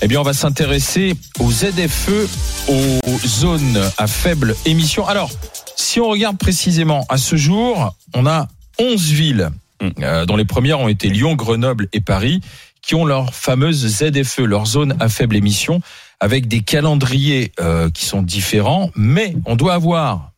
Eh 0.00 0.06
bien, 0.06 0.20
on 0.20 0.24
va 0.24 0.32
s'intéresser 0.32 1.14
aux 1.40 1.50
ZFE, 1.50 2.28
aux 2.68 3.26
zones 3.26 3.80
à 3.98 4.06
faible 4.06 4.54
émission. 4.64 5.04
Alors, 5.04 5.28
si 5.74 5.98
on 5.98 6.08
regarde 6.08 6.38
précisément, 6.38 7.04
à 7.08 7.18
ce 7.18 7.34
jour, 7.34 7.96
on 8.14 8.24
a 8.24 8.46
11 8.78 9.10
villes, 9.10 9.50
euh, 9.82 10.24
dont 10.24 10.36
les 10.36 10.44
premières 10.44 10.78
ont 10.78 10.86
été 10.86 11.08
Lyon, 11.08 11.34
Grenoble 11.34 11.88
et 11.92 12.00
Paris, 12.00 12.40
qui 12.80 12.94
ont 12.94 13.04
leur 13.04 13.34
fameuse 13.34 13.88
ZFE, 13.88 14.38
leur 14.38 14.66
zone 14.66 14.94
à 15.00 15.08
faible 15.08 15.34
émission, 15.34 15.80
avec 16.20 16.46
des 16.46 16.60
calendriers 16.60 17.50
euh, 17.58 17.90
qui 17.90 18.04
sont 18.04 18.22
différents, 18.22 18.92
mais 18.94 19.34
on 19.46 19.56
doit 19.56 19.74
avoir 19.74 20.30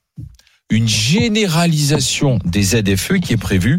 une 0.71 0.89
généralisation 0.89 2.39
des 2.47 2.63
ZFE 2.63 3.21
qui 3.21 3.35
est 3.35 3.41
prévue 3.41 3.77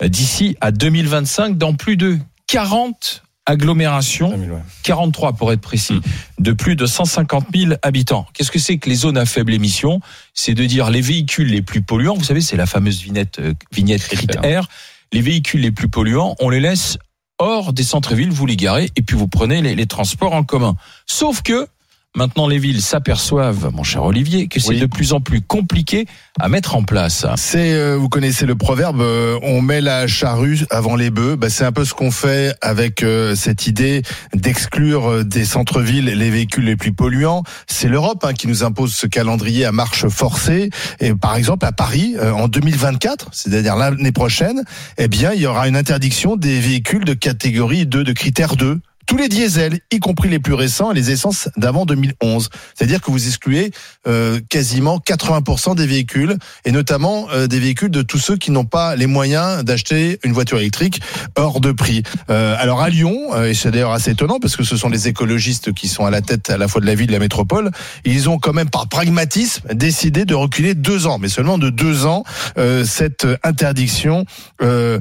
euh, 0.00 0.06
d'ici 0.06 0.56
à 0.60 0.70
2025 0.70 1.58
dans 1.58 1.74
plus 1.74 1.96
de 1.96 2.18
40 2.46 3.23
agglomérations, 3.46 4.38
43 4.82 5.34
pour 5.34 5.52
être 5.52 5.60
précis, 5.60 6.00
de 6.38 6.52
plus 6.52 6.76
de 6.76 6.86
150 6.86 7.46
000 7.54 7.72
habitants. 7.82 8.26
Qu'est-ce 8.32 8.50
que 8.50 8.58
c'est 8.58 8.78
que 8.78 8.88
les 8.88 8.96
zones 8.96 9.18
à 9.18 9.26
faible 9.26 9.52
émission? 9.52 10.00
C'est 10.32 10.54
de 10.54 10.64
dire 10.64 10.90
les 10.90 11.00
véhicules 11.00 11.48
les 11.48 11.62
plus 11.62 11.82
polluants, 11.82 12.14
vous 12.14 12.24
savez, 12.24 12.40
c'est 12.40 12.56
la 12.56 12.66
fameuse 12.66 13.02
vignette, 13.02 13.38
euh, 13.38 13.52
vignette 13.72 14.06
critère, 14.06 14.68
les 15.12 15.20
véhicules 15.20 15.60
les 15.60 15.72
plus 15.72 15.88
polluants, 15.88 16.34
on 16.40 16.48
les 16.48 16.60
laisse 16.60 16.98
hors 17.38 17.72
des 17.72 17.82
centres-villes, 17.82 18.30
vous 18.30 18.46
les 18.46 18.56
garez 18.56 18.90
et 18.96 19.02
puis 19.02 19.16
vous 19.16 19.28
prenez 19.28 19.60
les, 19.60 19.74
les 19.74 19.86
transports 19.86 20.32
en 20.32 20.44
commun. 20.44 20.76
Sauf 21.06 21.42
que 21.42 21.68
Maintenant, 22.16 22.46
les 22.46 22.58
villes 22.60 22.80
s'aperçoivent, 22.80 23.72
mon 23.74 23.82
cher 23.82 24.04
Olivier, 24.04 24.46
que 24.46 24.60
c'est 24.60 24.68
Oui. 24.68 24.78
de 24.78 24.86
plus 24.86 25.12
en 25.12 25.20
plus 25.20 25.40
compliqué 25.40 26.06
à 26.38 26.48
mettre 26.48 26.76
en 26.76 26.84
place. 26.84 27.26
C'est, 27.34 27.72
euh, 27.74 27.96
vous 27.96 28.08
connaissez 28.08 28.46
le 28.46 28.54
proverbe, 28.54 29.00
euh, 29.00 29.36
on 29.42 29.60
met 29.60 29.80
la 29.80 30.06
charrue 30.06 30.60
avant 30.70 30.94
les 30.94 31.10
bœufs. 31.10 31.34
Bah, 31.34 31.50
c'est 31.50 31.64
un 31.64 31.72
peu 31.72 31.84
ce 31.84 31.92
qu'on 31.92 32.12
fait 32.12 32.54
avec 32.62 33.02
euh, 33.02 33.34
cette 33.34 33.66
idée 33.66 34.02
d'exclure 34.32 35.10
euh, 35.10 35.24
des 35.24 35.44
centres-villes 35.44 36.04
les 36.04 36.30
véhicules 36.30 36.64
les 36.66 36.76
plus 36.76 36.92
polluants. 36.92 37.42
C'est 37.66 37.88
l'Europe 37.88 38.24
hein, 38.24 38.32
qui 38.32 38.46
nous 38.46 38.62
impose 38.62 38.94
ce 38.94 39.08
calendrier 39.08 39.64
à 39.64 39.72
marche 39.72 40.06
forcée. 40.06 40.70
Et 41.00 41.14
par 41.14 41.34
exemple, 41.34 41.66
à 41.66 41.72
Paris, 41.72 42.14
euh, 42.20 42.30
en 42.30 42.46
2024, 42.46 43.30
c'est-à-dire 43.32 43.74
l'année 43.74 44.12
prochaine, 44.12 44.62
eh 44.98 45.08
bien, 45.08 45.32
il 45.32 45.40
y 45.40 45.46
aura 45.46 45.66
une 45.66 45.76
interdiction 45.76 46.36
des 46.36 46.60
véhicules 46.60 47.04
de 47.04 47.14
catégorie 47.14 47.86
2, 47.86 48.04
de 48.04 48.12
critère 48.12 48.54
2. 48.54 48.80
Tous 49.06 49.16
les 49.16 49.28
diesels, 49.28 49.80
y 49.90 49.98
compris 49.98 50.28
les 50.28 50.38
plus 50.38 50.54
récents, 50.54 50.92
et 50.92 50.94
les 50.94 51.10
essences 51.10 51.48
d'avant 51.56 51.86
2011. 51.86 52.48
C'est-à-dire 52.74 53.00
que 53.00 53.10
vous 53.10 53.26
excluez 53.26 53.70
euh, 54.06 54.40
quasiment 54.48 54.98
80% 54.98 55.76
des 55.76 55.86
véhicules, 55.86 56.36
et 56.64 56.72
notamment 56.72 57.28
euh, 57.30 57.46
des 57.46 57.60
véhicules 57.60 57.90
de 57.90 58.02
tous 58.02 58.18
ceux 58.18 58.36
qui 58.36 58.50
n'ont 58.50 58.64
pas 58.64 58.96
les 58.96 59.06
moyens 59.06 59.64
d'acheter 59.64 60.18
une 60.24 60.32
voiture 60.32 60.58
électrique 60.58 61.00
hors 61.36 61.60
de 61.60 61.72
prix. 61.72 62.02
Euh, 62.30 62.56
alors 62.58 62.80
à 62.80 62.88
Lyon, 62.88 63.34
euh, 63.34 63.46
et 63.46 63.54
c'est 63.54 63.70
d'ailleurs 63.70 63.92
assez 63.92 64.12
étonnant 64.12 64.38
parce 64.40 64.56
que 64.56 64.64
ce 64.64 64.76
sont 64.76 64.88
les 64.88 65.08
écologistes 65.08 65.72
qui 65.72 65.88
sont 65.88 66.04
à 66.06 66.10
la 66.10 66.20
tête 66.20 66.50
à 66.50 66.56
la 66.56 66.68
fois 66.68 66.80
de 66.80 66.86
la 66.86 66.94
ville 66.94 67.06
de 67.06 67.12
la 67.12 67.18
métropole, 67.18 67.70
ils 68.04 68.28
ont 68.28 68.38
quand 68.38 68.52
même 68.52 68.70
par 68.70 68.88
pragmatisme 68.88 69.74
décidé 69.74 70.24
de 70.24 70.34
reculer 70.34 70.74
deux 70.74 71.06
ans, 71.06 71.18
mais 71.18 71.28
seulement 71.28 71.58
de 71.58 71.70
deux 71.70 72.06
ans, 72.06 72.24
euh, 72.58 72.84
cette 72.84 73.26
interdiction 73.42 74.24
euh, 74.62 74.98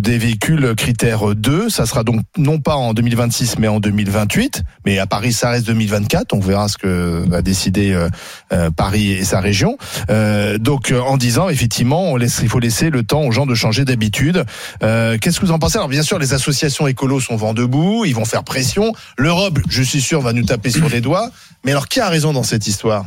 des 0.00 0.18
véhicules 0.18 0.74
critères 0.76 1.34
2. 1.34 1.70
Ça 1.70 1.86
sera 1.86 2.04
donc 2.04 2.20
non 2.36 2.60
pas 2.60 2.76
en 2.76 2.94
2026 3.24 3.58
mais 3.58 3.68
en 3.68 3.80
2028. 3.80 4.62
Mais 4.84 4.98
à 4.98 5.06
Paris, 5.06 5.32
ça 5.32 5.50
reste 5.50 5.66
2024. 5.66 6.32
On 6.32 6.40
verra 6.40 6.68
ce 6.68 6.78
que 6.78 7.24
va 7.28 7.42
décider 7.42 7.92
euh, 7.92 8.08
euh, 8.52 8.70
Paris 8.70 9.12
et 9.12 9.24
sa 9.24 9.40
région. 9.40 9.78
Euh, 10.10 10.58
donc 10.58 10.92
en 10.92 11.16
disant 11.16 11.48
effectivement, 11.48 12.18
il 12.18 12.48
faut 12.48 12.58
laisser 12.58 12.90
le 12.90 13.02
temps 13.02 13.22
aux 13.22 13.32
gens 13.32 13.46
de 13.46 13.54
changer 13.54 13.84
d'habitude. 13.84 14.44
Qu'est-ce 14.80 15.40
que 15.40 15.46
vous 15.46 15.52
en 15.52 15.58
pensez? 15.58 15.76
Alors 15.78 15.88
bien 15.88 16.02
sûr, 16.02 16.18
les 16.18 16.34
associations 16.34 16.86
écolos 16.86 17.20
sont 17.20 17.36
vent 17.36 17.54
debout, 17.54 18.04
ils 18.04 18.14
vont 18.14 18.24
faire 18.24 18.44
pression. 18.44 18.92
L'Europe, 19.16 19.58
je 19.68 19.82
suis 19.82 20.00
sûr, 20.00 20.20
va 20.20 20.32
nous 20.32 20.44
taper 20.44 20.70
sur 20.70 20.88
les 20.88 21.00
doigts. 21.00 21.30
Mais 21.64 21.70
alors 21.70 21.88
qui 21.88 22.00
a 22.00 22.08
raison 22.08 22.32
dans 22.32 22.42
cette 22.42 22.66
histoire? 22.66 23.06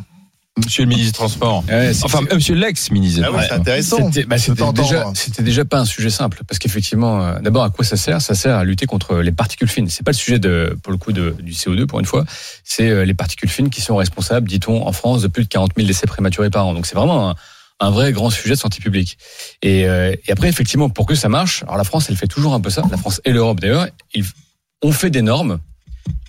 Monsieur 0.57 0.83
le 0.83 0.89
ministre 0.89 1.11
des 1.11 1.15
Transports. 1.17 1.63
Ouais, 1.67 1.91
Enfin, 2.03 2.19
euh, 2.31 2.35
monsieur 2.35 2.55
l'ex-ministre. 2.55 3.19
des 3.21 3.25
Ah 3.25 3.31
ouais, 3.31 3.37
Transports. 3.37 3.55
c'est 3.55 3.61
intéressant. 3.61 4.11
C'était 4.11 4.27
bah, 4.27 4.35
de 4.37 4.41
c'était 4.41 4.71
déjà, 4.73 5.05
c'était 5.13 5.43
déjà 5.43 5.65
pas 5.65 5.79
un 5.79 5.85
sujet 5.85 6.09
simple 6.09 6.41
parce 6.47 6.59
qu'effectivement, 6.59 7.23
euh, 7.23 7.39
d'abord 7.39 7.63
à 7.63 7.69
quoi 7.69 7.85
ça 7.85 7.97
sert? 7.97 8.21
Ça 8.21 8.35
sert 8.35 8.55
à 8.55 8.63
lutter 8.63 8.85
contre 8.85 9.17
les 9.17 9.31
particules 9.31 9.69
fines. 9.69 9.89
C'est 9.89 10.03
pas 10.03 10.11
le 10.11 10.17
sujet 10.17 10.39
de, 10.39 10.77
pour 10.83 10.91
le 10.91 10.97
coup, 10.97 11.11
de, 11.11 11.35
du 11.41 11.51
CO2 11.53 11.85
pour 11.85 11.99
une 11.99 12.05
fois. 12.05 12.25
C'est 12.63 12.89
euh, 12.89 13.05
les 13.05 13.13
particules 13.13 13.49
fines 13.49 13.69
qui 13.69 13.81
sont 13.81 13.95
responsables, 13.95 14.47
dit-on, 14.47 14.85
en 14.87 14.91
France, 14.91 15.21
de 15.21 15.27
plus 15.27 15.43
de 15.43 15.49
40 15.49 15.71
000 15.75 15.87
décès 15.87 16.07
prématurés 16.07 16.49
par 16.49 16.65
an. 16.65 16.73
Donc 16.73 16.85
c'est 16.87 16.95
vraiment 16.95 17.29
un, 17.29 17.35
un 17.79 17.91
vrai 17.91 18.11
grand 18.11 18.29
sujet 18.29 18.55
de 18.55 18.59
santé 18.59 18.79
publique. 18.79 19.17
Et, 19.61 19.85
euh, 19.87 20.15
et 20.27 20.31
après, 20.31 20.49
effectivement, 20.49 20.89
pour 20.89 21.05
que 21.05 21.15
ça 21.15 21.29
marche, 21.29 21.63
alors 21.63 21.77
la 21.77 21.83
France, 21.83 22.07
elle 22.09 22.17
fait 22.17 22.27
toujours 22.27 22.53
un 22.53 22.59
peu 22.61 22.69
ça. 22.69 22.81
La 22.89 22.97
France 22.97 23.21
et 23.25 23.31
l'Europe 23.31 23.59
d'ailleurs, 23.59 23.87
ont 24.83 24.91
fait 24.91 25.09
des 25.09 25.21
normes. 25.21 25.59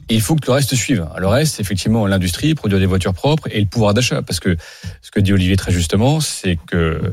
Et 0.09 0.15
il 0.15 0.21
faut 0.21 0.37
que 0.37 0.47
le 0.47 0.53
reste 0.53 0.75
suive. 0.75 1.07
Le 1.19 1.27
reste, 1.27 1.57
c'est 1.57 1.63
effectivement 1.63 2.07
l'industrie, 2.07 2.55
produire 2.55 2.79
des 2.81 2.87
voitures 2.87 3.13
propres 3.13 3.49
et 3.51 3.61
le 3.61 3.67
pouvoir 3.67 3.93
d'achat. 3.95 4.23
Parce 4.23 4.41
que 4.41 4.57
ce 5.03 5.11
que 5.11 5.21
dit 5.21 5.33
Olivier 5.33 5.57
très 5.57 5.73
justement, 5.73 6.21
c'est 6.21 6.57
que 6.67 7.13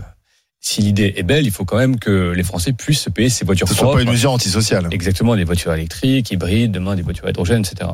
si 0.61 0.81
l'idée 0.81 1.13
est 1.17 1.23
belle, 1.23 1.45
il 1.45 1.51
faut 1.51 1.65
quand 1.65 1.77
même 1.77 1.99
que 1.99 2.31
les 2.31 2.43
Français 2.43 2.73
puissent 2.73 3.01
se 3.01 3.09
payer 3.09 3.29
ces 3.29 3.45
voitures 3.45 3.67
Ce 3.67 3.73
ne 3.73 3.77
soit 3.77 3.83
propres. 3.85 3.97
pas 3.99 4.03
une 4.03 4.11
mesure 4.11 4.31
antisociale. 4.31 4.87
Exactement, 4.91 5.35
des 5.35 5.43
voitures 5.43 5.73
électriques, 5.73 6.31
hybrides, 6.31 6.71
demain 6.71 6.95
des 6.95 7.01
voitures 7.01 7.25
à 7.25 7.29
hydrogène, 7.29 7.61
etc. 7.61 7.91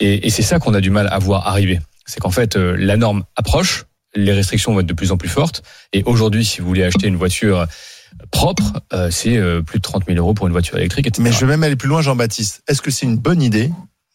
Et, 0.00 0.26
et 0.26 0.30
c'est 0.30 0.42
ça 0.42 0.58
qu'on 0.58 0.74
a 0.74 0.80
du 0.80 0.90
mal 0.90 1.08
à 1.10 1.18
voir 1.18 1.46
arriver. 1.46 1.80
C'est 2.06 2.20
qu'en 2.20 2.30
fait, 2.30 2.56
euh, 2.56 2.76
la 2.78 2.96
norme 2.96 3.24
approche, 3.34 3.84
les 4.14 4.32
restrictions 4.32 4.72
vont 4.72 4.80
être 4.80 4.86
de 4.86 4.94
plus 4.94 5.12
en 5.12 5.18
plus 5.18 5.28
fortes. 5.28 5.62
Et 5.92 6.04
aujourd'hui, 6.04 6.44
si 6.44 6.60
vous 6.60 6.68
voulez 6.68 6.84
acheter 6.84 7.08
une 7.08 7.16
voiture 7.16 7.66
propre, 8.30 8.80
euh, 8.92 9.10
c'est 9.10 9.36
euh, 9.36 9.60
plus 9.60 9.78
de 9.78 9.82
30 9.82 10.04
000 10.06 10.16
euros 10.18 10.32
pour 10.32 10.46
une 10.46 10.52
voiture 10.52 10.78
électrique, 10.78 11.06
etc. 11.06 11.22
Mais 11.22 11.32
je 11.32 11.40
vais 11.40 11.46
même 11.46 11.64
aller 11.64 11.76
plus 11.76 11.88
loin, 11.88 12.00
Jean-Baptiste. 12.00 12.62
Est-ce 12.68 12.80
que 12.80 12.90
c'est 12.90 13.04
une 13.04 13.18
bonne 13.18 13.42
idée 13.42 13.70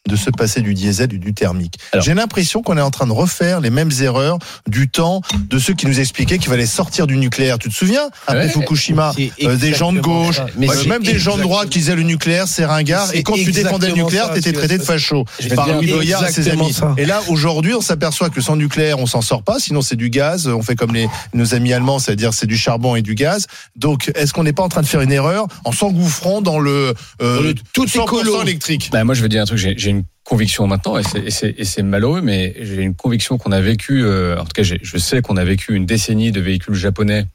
de 0.07 0.16
se 0.16 0.29
passer 0.31 0.62
du 0.62 0.73
diesel 0.73 1.13
et 1.13 1.17
du 1.17 1.34
thermique. 1.34 1.75
J'ai 2.00 2.13
l'impression 2.16 2.62
qu'on 2.63 2.75
est 2.78 2.81
en 2.81 2.89
train 2.89 3.06
de 3.06 3.12
refaire 3.12 3.62
les 3.62 3.69
mêmes 3.69 3.91
erreurs 4.01 4.39
du 4.67 4.89
temps 4.89 5.22
de 5.50 5.59
ceux 5.59 5.73
qui 5.73 5.85
nous 5.85 6.00
expliquaient 6.00 6.39
qu'il 6.39 6.50
fallait 6.50 6.66
sortir 6.66 7.06
du 7.06 7.17
nucléaire. 7.17 7.59
Tu 7.59 7.69
te 7.69 7.73
souviens 7.75 8.09
Après 8.28 8.41
Ouais. 8.41 8.50
Fukushima, 8.50 9.13
euh, 9.44 9.56
des 9.57 9.73
gens 9.75 9.94
de 9.94 10.00
gauche. 10.00 10.41
Mais 10.57 10.67
euh, 10.69 10.85
même 10.88 11.03
des 11.03 11.19
gens 11.19 11.38
de 11.38 11.44
droite 11.44 11.69
qui 11.69 11.78
disaient 11.79 11.95
le 11.95 12.01
nucléaire 12.01 12.47
c'est 12.47 12.66
ringard. 12.66 13.13
Et 13.13 13.22
quand 13.22 13.35
tu 13.35 13.51
défendais 13.51 13.89
le 13.89 13.94
nucléaire, 13.94 14.29
t'étais 14.34 14.50
c'est- 14.50 14.53
traité 14.53 14.78
de 14.79 14.84
facho 14.84 15.25
par 15.56 15.72
Louis 15.72 15.91
Boyard 15.91 16.25
et 16.28 16.31
ses 16.31 16.50
amis. 16.50 16.73
ça. 16.73 16.95
Et 16.97 17.06
là, 17.06 17.22
aujourd'hui, 17.29 17.75
on 17.75 17.81
s'aperçoit 17.81 18.29
que 18.31 18.41
sans 18.41 18.56
nucléaire, 18.56 18.97
on 19.00 19.06
s'en 19.06 19.22
sort 19.22 19.44
pas. 19.44 19.59
Sinon, 19.59 19.81
c'est 19.81 19.95
du 19.95 20.09
gaz. 20.09 20.47
On 20.47 20.63
fait 20.63 20.75
comme 20.75 20.94
les, 20.95 21.07
nos 21.35 21.53
amis 21.53 21.73
allemands, 21.73 22.00
c'est-à-dire 22.00 22.33
c'est 22.33 22.47
du 22.47 22.57
charbon 22.57 22.95
et 22.95 23.03
du 23.03 23.13
gaz. 23.13 23.45
Donc, 23.75 24.12
est-ce 24.16 24.33
qu'on 24.33 24.44
n'est 24.44 24.53
pas 24.53 24.63
en 24.63 24.69
train 24.69 24.81
de 24.81 24.88
faire 24.88 25.01
une 25.01 25.12
erreur 25.12 25.45
en 25.63 25.72
s'engouffrant 25.72 26.41
dans 26.41 26.59
le, 26.59 26.94
euh, 27.22 27.35
Dans 27.38 27.41
le 27.44 27.53
tout 27.73 27.85
100% 27.85 28.03
écolo. 28.03 28.41
électrique? 28.41 28.89
Bah, 28.91 29.03
moi, 29.03 29.13
je 29.13 29.22
vais 29.22 29.29
dire 29.29 29.44
un 29.44 29.45
truc. 29.45 29.59
J'ai 29.59 29.75
j'ai 29.78 29.89
une 29.91 29.91
conviction 30.31 30.66
maintenant, 30.66 30.97
et 30.97 31.30
c'est- 31.30 31.84
malheureux, 31.84 32.22
mais 32.22 32.56
j'ai 32.62 32.81
une 32.84 32.96
conviction 32.96 33.38
qu'on 33.38 33.52
a 33.52 33.59
vécu. 33.59 34.02
euh, 34.06 34.38
en 34.40 34.46
tout 34.46 34.53
cas, 34.56 34.64
je 34.64 34.97
sais 34.97 35.22
qu'on 35.22 35.36
a 35.36 35.44
vécu 35.44 35.75
une 35.75 35.86
décennie 35.86 36.31
de 36.31 36.40
véhicules 36.40 36.74
japonais 36.74 37.25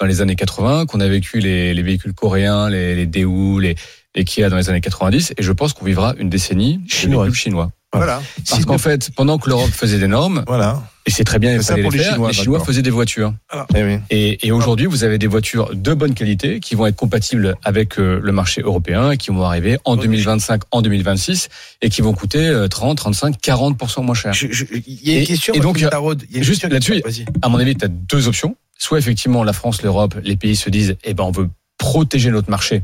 dans 0.00 0.06
les 0.06 0.22
années 0.22 0.36
80, 0.36 0.86
qu'on 0.86 1.00
a 1.00 1.08
vécu 1.08 1.38
les, 1.38 1.74
les 1.74 1.82
véhicules 1.82 2.14
coréens, 2.14 2.70
les, 2.70 2.94
les 2.94 3.04
Daewoo, 3.04 3.60
les, 3.60 3.74
les 4.14 4.24
Kia 4.24 4.48
dans 4.48 4.56
les 4.56 4.70
années 4.70 4.80
90, 4.80 5.34
et 5.36 5.42
je 5.42 5.52
pense 5.52 5.74
qu'on 5.74 5.84
vivra 5.84 6.14
une 6.18 6.30
décennie 6.30 6.78
de 6.78 6.88
véhicules 7.24 7.40
chinois. 7.42 7.70
Voilà. 7.96 8.22
Parce 8.48 8.64
qu'en 8.64 8.78
fait, 8.78 9.10
pendant 9.16 9.38
que 9.38 9.48
l'Europe 9.48 9.70
faisait 9.70 9.98
des 9.98 10.06
normes, 10.06 10.44
Voilà. 10.46 10.82
et 11.06 11.10
c'est 11.10 11.24
très 11.24 11.38
bien, 11.38 11.52
il 11.54 11.62
ça 11.62 11.72
fallait 11.74 11.82
pour 11.82 11.92
les 11.92 11.98
les 11.98 12.04
faire, 12.04 12.12
Chinois, 12.14 12.28
les 12.28 12.34
Chinois 12.34 12.60
faisaient 12.64 12.82
des 12.82 12.90
voitures. 12.90 13.32
Eh 13.74 13.82
oui. 13.82 13.98
Et, 14.10 14.46
et 14.46 14.52
aujourd'hui, 14.52 14.86
vous 14.86 15.04
avez 15.04 15.18
des 15.18 15.26
voitures 15.26 15.70
de 15.74 15.94
bonne 15.94 16.14
qualité 16.14 16.60
qui 16.60 16.74
vont 16.74 16.86
être 16.86 16.96
compatibles 16.96 17.56
avec 17.64 17.98
euh, 17.98 18.20
le 18.22 18.32
marché 18.32 18.60
européen 18.62 19.10
et 19.12 19.16
qui 19.16 19.30
vont 19.30 19.42
arriver 19.44 19.78
en 19.84 19.96
2025, 19.96 20.62
en 20.70 20.82
2026 20.82 21.48
et 21.82 21.88
qui 21.88 22.02
vont 22.02 22.12
coûter 22.12 22.46
euh, 22.48 22.68
30, 22.68 22.96
35, 22.98 23.36
40% 23.42 24.02
moins 24.04 24.14
cher. 24.14 24.32
Il 24.42 24.82
y 25.02 25.10
a 25.10 25.16
une 25.16 25.22
Et- 25.22 25.26
question. 25.26 25.54
et 25.54 25.60
donc, 25.60 25.80
y 25.80 25.84
a 25.86 26.42
juste 26.42 26.64
là-dessus. 26.64 27.02
À 27.42 27.48
mon 27.48 27.58
avis, 27.58 27.76
tu 27.76 27.84
as 27.84 27.88
deux 27.88 28.28
options. 28.28 28.56
Soit 28.78 28.98
effectivement 28.98 29.42
la 29.44 29.52
France, 29.54 29.82
l'Europe, 29.82 30.14
les 30.22 30.36
pays 30.36 30.54
se 30.56 30.68
disent, 30.68 30.96
eh 31.04 31.14
ben, 31.14 31.24
on 31.24 31.30
veut 31.30 31.48
protéger 31.78 32.30
notre 32.30 32.50
marché. 32.50 32.82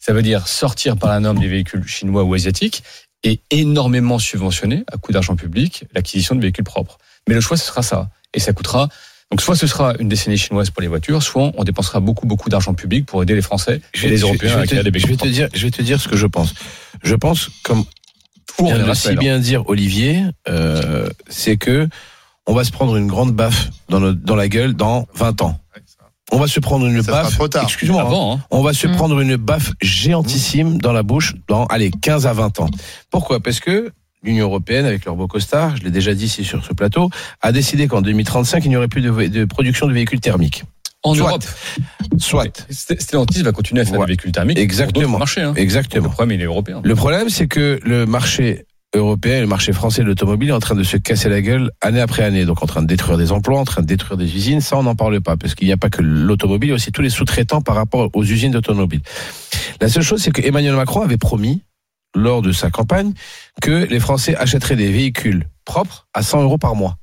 Ça 0.00 0.12
veut 0.12 0.22
dire 0.22 0.46
sortir 0.46 0.96
par 0.96 1.10
la 1.10 1.18
norme 1.20 1.38
des 1.40 1.48
véhicules 1.48 1.84
chinois 1.86 2.22
ou 2.24 2.34
asiatiques 2.34 2.82
et 3.24 3.40
énormément 3.50 4.18
subventionner 4.18 4.84
à 4.92 4.96
coût 4.96 5.12
d'argent 5.12 5.36
public 5.36 5.84
l'acquisition 5.94 6.34
de 6.34 6.40
véhicules 6.40 6.64
propres. 6.64 6.98
Mais 7.28 7.34
le 7.34 7.40
choix, 7.40 7.56
ce 7.56 7.66
sera 7.66 7.82
ça. 7.82 8.10
Et 8.34 8.40
ça 8.40 8.52
coûtera. 8.52 8.88
Donc, 9.30 9.42
soit 9.42 9.56
ce 9.56 9.66
sera 9.66 9.94
une 9.98 10.08
décennie 10.08 10.38
chinoise 10.38 10.70
pour 10.70 10.80
les 10.80 10.88
voitures, 10.88 11.22
soit 11.22 11.52
on 11.56 11.64
dépensera 11.64 12.00
beaucoup, 12.00 12.26
beaucoup 12.26 12.48
d'argent 12.48 12.72
public 12.74 13.04
pour 13.06 13.22
aider 13.22 13.34
les 13.34 13.42
Français 13.42 13.80
et 13.94 13.98
vais- 13.98 14.08
les 14.08 14.18
Européens 14.20 14.56
à 14.58 14.60
acquérir 14.62 14.84
des 14.84 14.90
te- 14.92 14.98
je 14.98 15.06
vais 15.06 15.14
véhicules 15.14 15.16
te 15.16 15.16
propres. 15.18 15.32
dire, 15.34 15.48
je 15.52 15.64
vais 15.66 15.70
te 15.70 15.82
dire 15.82 16.00
ce 16.00 16.08
que 16.08 16.16
je 16.16 16.26
pense. 16.26 16.54
Je 17.02 17.14
pense, 17.14 17.50
comme 17.62 17.84
Pour 18.56 18.68
vient 18.72 18.78
de 18.86 18.94
si 18.94 19.08
bien 19.16 19.38
dire 19.38 19.68
Olivier, 19.68 20.22
euh, 20.48 21.08
c'est 21.28 21.56
que 21.58 21.88
on 22.46 22.54
va 22.54 22.64
se 22.64 22.70
prendre 22.70 22.96
une 22.96 23.06
grande 23.06 23.32
baffe 23.34 23.68
dans, 23.90 24.00
notre- 24.00 24.20
dans 24.20 24.36
la 24.36 24.48
gueule 24.48 24.72
dans 24.74 25.06
20 25.14 25.42
ans. 25.42 25.60
On 26.30 26.38
va 26.38 26.46
se 26.46 26.60
prendre 26.60 26.86
une 26.86 27.02
Ça 27.02 27.12
baffe. 27.12 27.38
Excuse-moi. 27.62 28.02
hein. 28.02 28.34
Hein. 28.36 28.40
On 28.50 28.62
va 28.62 28.72
se 28.74 28.86
Mm. 28.86 28.96
prendre 28.96 29.18
une 29.20 29.36
baffe 29.36 29.72
géantissime 29.80 30.78
dans 30.78 30.92
la 30.92 31.02
bouche 31.02 31.34
dans, 31.48 31.66
allez, 31.66 31.90
15 31.90 32.26
à 32.26 32.32
20 32.32 32.60
ans. 32.60 32.68
Pourquoi? 33.10 33.40
Parce 33.40 33.60
que 33.60 33.92
l'Union 34.22 34.46
Européenne, 34.46 34.84
avec 34.84 35.04
leur 35.04 35.16
beau 35.16 35.26
costard, 35.26 35.76
je 35.76 35.84
l'ai 35.84 35.90
déjà 35.90 36.12
dit 36.14 36.24
ici 36.26 36.44
sur 36.44 36.64
ce 36.64 36.72
plateau, 36.74 37.08
a 37.40 37.52
décidé 37.52 37.86
qu'en 37.88 38.02
2035, 38.02 38.64
il 38.64 38.68
n'y 38.70 38.76
aurait 38.76 38.88
plus 38.88 39.00
de, 39.00 39.44
production 39.46 39.86
de 39.86 39.92
véhicules 39.92 40.20
thermiques. 40.20 40.64
en 41.04 41.14
Soit. 41.14 41.28
Europe. 41.28 41.44
Soit. 42.18 42.66
Stellantis 42.70 43.42
va 43.42 43.52
continuer 43.52 43.82
à 43.82 43.84
faire 43.84 43.94
Ouais. 44.00 44.06
des 44.06 44.10
véhicules 44.12 44.32
thermiques. 44.32 44.58
Exactement. 44.58 45.10
Pour 45.10 45.18
marchés, 45.20 45.42
hein. 45.42 45.52
Le 45.54 45.62
Exactement. 45.62 46.08
problème, 46.10 46.36
il 46.38 46.42
est 46.42 46.46
européen. 46.46 46.80
Le 46.82 46.94
problème, 46.96 47.28
c'est 47.30 47.46
que 47.46 47.78
le 47.84 48.04
marché 48.04 48.66
européen 48.94 49.36
et 49.36 49.40
le 49.40 49.46
marché 49.46 49.72
français 49.72 50.02
de 50.02 50.06
l'automobile 50.06 50.48
est 50.48 50.52
en 50.52 50.60
train 50.60 50.74
de 50.74 50.82
se 50.82 50.96
casser 50.96 51.28
la 51.28 51.40
gueule 51.40 51.70
année 51.80 52.00
après 52.00 52.22
année. 52.22 52.44
Donc 52.44 52.62
en 52.62 52.66
train 52.66 52.82
de 52.82 52.86
détruire 52.86 53.18
des 53.18 53.32
emplois, 53.32 53.58
en 53.58 53.64
train 53.64 53.82
de 53.82 53.86
détruire 53.86 54.16
des 54.16 54.34
usines. 54.34 54.60
Ça, 54.60 54.76
on 54.78 54.82
n'en 54.82 54.94
parle 54.94 55.20
pas 55.20 55.36
parce 55.36 55.54
qu'il 55.54 55.66
n'y 55.66 55.72
a 55.72 55.76
pas 55.76 55.90
que 55.90 56.02
l'automobile, 56.02 56.68
il 56.68 56.70
y 56.70 56.72
a 56.72 56.76
aussi 56.76 56.92
tous 56.92 57.02
les 57.02 57.10
sous-traitants 57.10 57.60
par 57.60 57.74
rapport 57.74 58.10
aux 58.12 58.24
usines 58.24 58.52
d'automobile. 58.52 59.00
La 59.80 59.88
seule 59.88 60.02
chose, 60.02 60.22
c'est 60.22 60.30
que 60.30 60.42
Emmanuel 60.42 60.74
Macron 60.74 61.02
avait 61.02 61.18
promis 61.18 61.62
lors 62.14 62.42
de 62.42 62.52
sa 62.52 62.70
campagne 62.70 63.12
que 63.60 63.84
les 63.84 64.00
Français 64.00 64.34
achèteraient 64.36 64.76
des 64.76 64.90
véhicules 64.90 65.46
propres 65.64 66.06
à 66.14 66.22
100 66.22 66.42
euros 66.42 66.58
par 66.58 66.74
mois. 66.74 66.96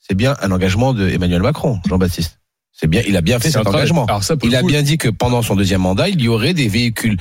C'est 0.00 0.16
bien 0.16 0.36
un 0.42 0.50
engagement 0.50 0.94
de 0.94 1.08
Emmanuel 1.08 1.42
Macron, 1.42 1.80
Jean-Baptiste. 1.88 2.40
C'est 2.72 2.88
bien, 2.88 3.02
il 3.06 3.16
a 3.16 3.20
bien 3.20 3.38
fait 3.38 3.50
cet 3.50 3.66
engagement. 3.66 4.06
Ça, 4.20 4.34
Il 4.42 4.54
a 4.54 4.62
bien 4.62 4.82
dit 4.82 4.98
que 4.98 5.08
pendant 5.08 5.42
son 5.42 5.56
deuxième 5.56 5.80
mandat, 5.80 6.08
il 6.08 6.20
y 6.20 6.28
aurait 6.28 6.54
des 6.54 6.68
véhicules 6.68 7.16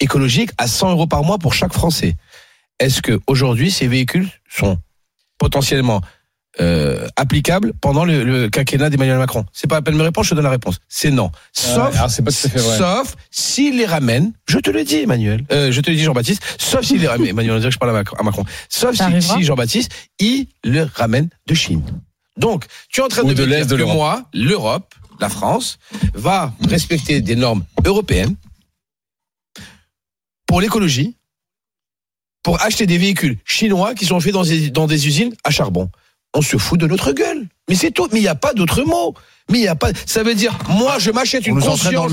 écologiques 0.00 0.50
à 0.58 0.66
100 0.66 0.92
euros 0.92 1.06
par 1.06 1.24
mois 1.24 1.38
pour 1.38 1.54
chaque 1.54 1.72
Français. 1.72 2.14
Est-ce 2.82 3.00
que 3.02 3.20
aujourd'hui 3.26 3.70
ces 3.70 3.86
véhicules 3.86 4.28
sont 4.50 4.78
potentiellement 5.38 6.00
euh, 6.60 7.06
applicables 7.16 7.72
pendant 7.80 8.04
le, 8.04 8.24
le 8.24 8.48
quinquennat 8.50 8.90
d'Emmanuel 8.90 9.18
Macron? 9.18 9.44
C'est 9.52 9.68
pas 9.68 9.76
à 9.76 9.82
peine 9.82 9.94
de 9.94 9.98
me 9.98 10.04
répondre, 10.04 10.24
je 10.24 10.30
te 10.30 10.34
donne 10.34 10.44
la 10.44 10.50
réponse. 10.50 10.80
C'est 10.88 11.10
non. 11.10 11.30
Sauf, 11.52 11.94
pas 12.24 12.32
fait 12.48 12.58
s'il 13.30 13.76
les 13.78 13.86
ramène. 13.86 14.32
Je 14.48 14.58
te 14.58 14.70
le 14.70 14.84
dis, 14.84 14.96
Emmanuel. 14.96 15.44
Euh, 15.52 15.70
je 15.72 15.80
te 15.80 15.90
le 15.90 15.96
dis, 15.96 16.02
Jean-Baptiste. 16.02 16.42
Sauf 16.58 16.84
s'il 16.84 17.00
les 17.00 17.08
ramène. 17.08 17.28
Emmanuel, 17.34 17.54
on 17.54 17.58
dirait 17.58 17.70
que 17.70 17.74
je 17.74 17.78
parle 17.78 17.90
à 17.92 17.94
Mac- 17.94 18.18
à 18.20 18.22
Macron. 18.22 18.44
Sauf 18.68 18.96
si, 19.20 19.42
Jean-Baptiste, 19.44 19.92
il 20.18 20.48
le 20.64 20.82
ramène 20.94 21.28
de 21.46 21.54
Chine. 21.54 21.82
Donc, 22.36 22.64
tu 22.88 23.00
es 23.00 23.04
en 23.04 23.08
train 23.08 23.22
Ou 23.22 23.28
de, 23.28 23.34
de 23.34 23.42
me 23.46 23.56
dire 23.56 23.66
de 23.66 23.76
que 23.76 23.82
moi, 23.82 24.24
l'Europe, 24.34 24.94
la 25.20 25.28
France, 25.28 25.78
va 26.14 26.52
respecter 26.68 27.20
des 27.20 27.36
normes 27.36 27.64
européennes 27.84 28.34
pour 30.46 30.60
l'écologie, 30.60 31.16
pour 32.42 32.60
acheter 32.62 32.86
des 32.86 32.98
véhicules 32.98 33.38
chinois 33.44 33.94
qui 33.94 34.06
sont 34.06 34.20
faits 34.20 34.32
dans 34.32 34.42
des, 34.42 34.70
dans 34.70 34.86
des 34.86 35.06
usines 35.06 35.34
à 35.44 35.50
charbon. 35.50 35.90
On 36.34 36.42
se 36.42 36.56
fout 36.56 36.80
de 36.80 36.86
notre 36.86 37.12
gueule. 37.12 37.46
Mais 37.68 37.74
c'est 37.74 37.90
tout. 37.90 38.08
Mais 38.12 38.18
il 38.18 38.22
n'y 38.22 38.28
a 38.28 38.34
pas 38.34 38.54
d'autre 38.54 38.82
mot. 38.84 39.14
Mais 39.50 39.58
il 39.58 39.62
n'y 39.62 39.68
a 39.68 39.74
pas. 39.74 39.90
Ça 40.06 40.22
veut 40.22 40.34
dire, 40.34 40.56
moi, 40.68 40.98
je 40.98 41.10
m'achète 41.10 41.46
une 41.46 41.60
conscience. 41.60 42.10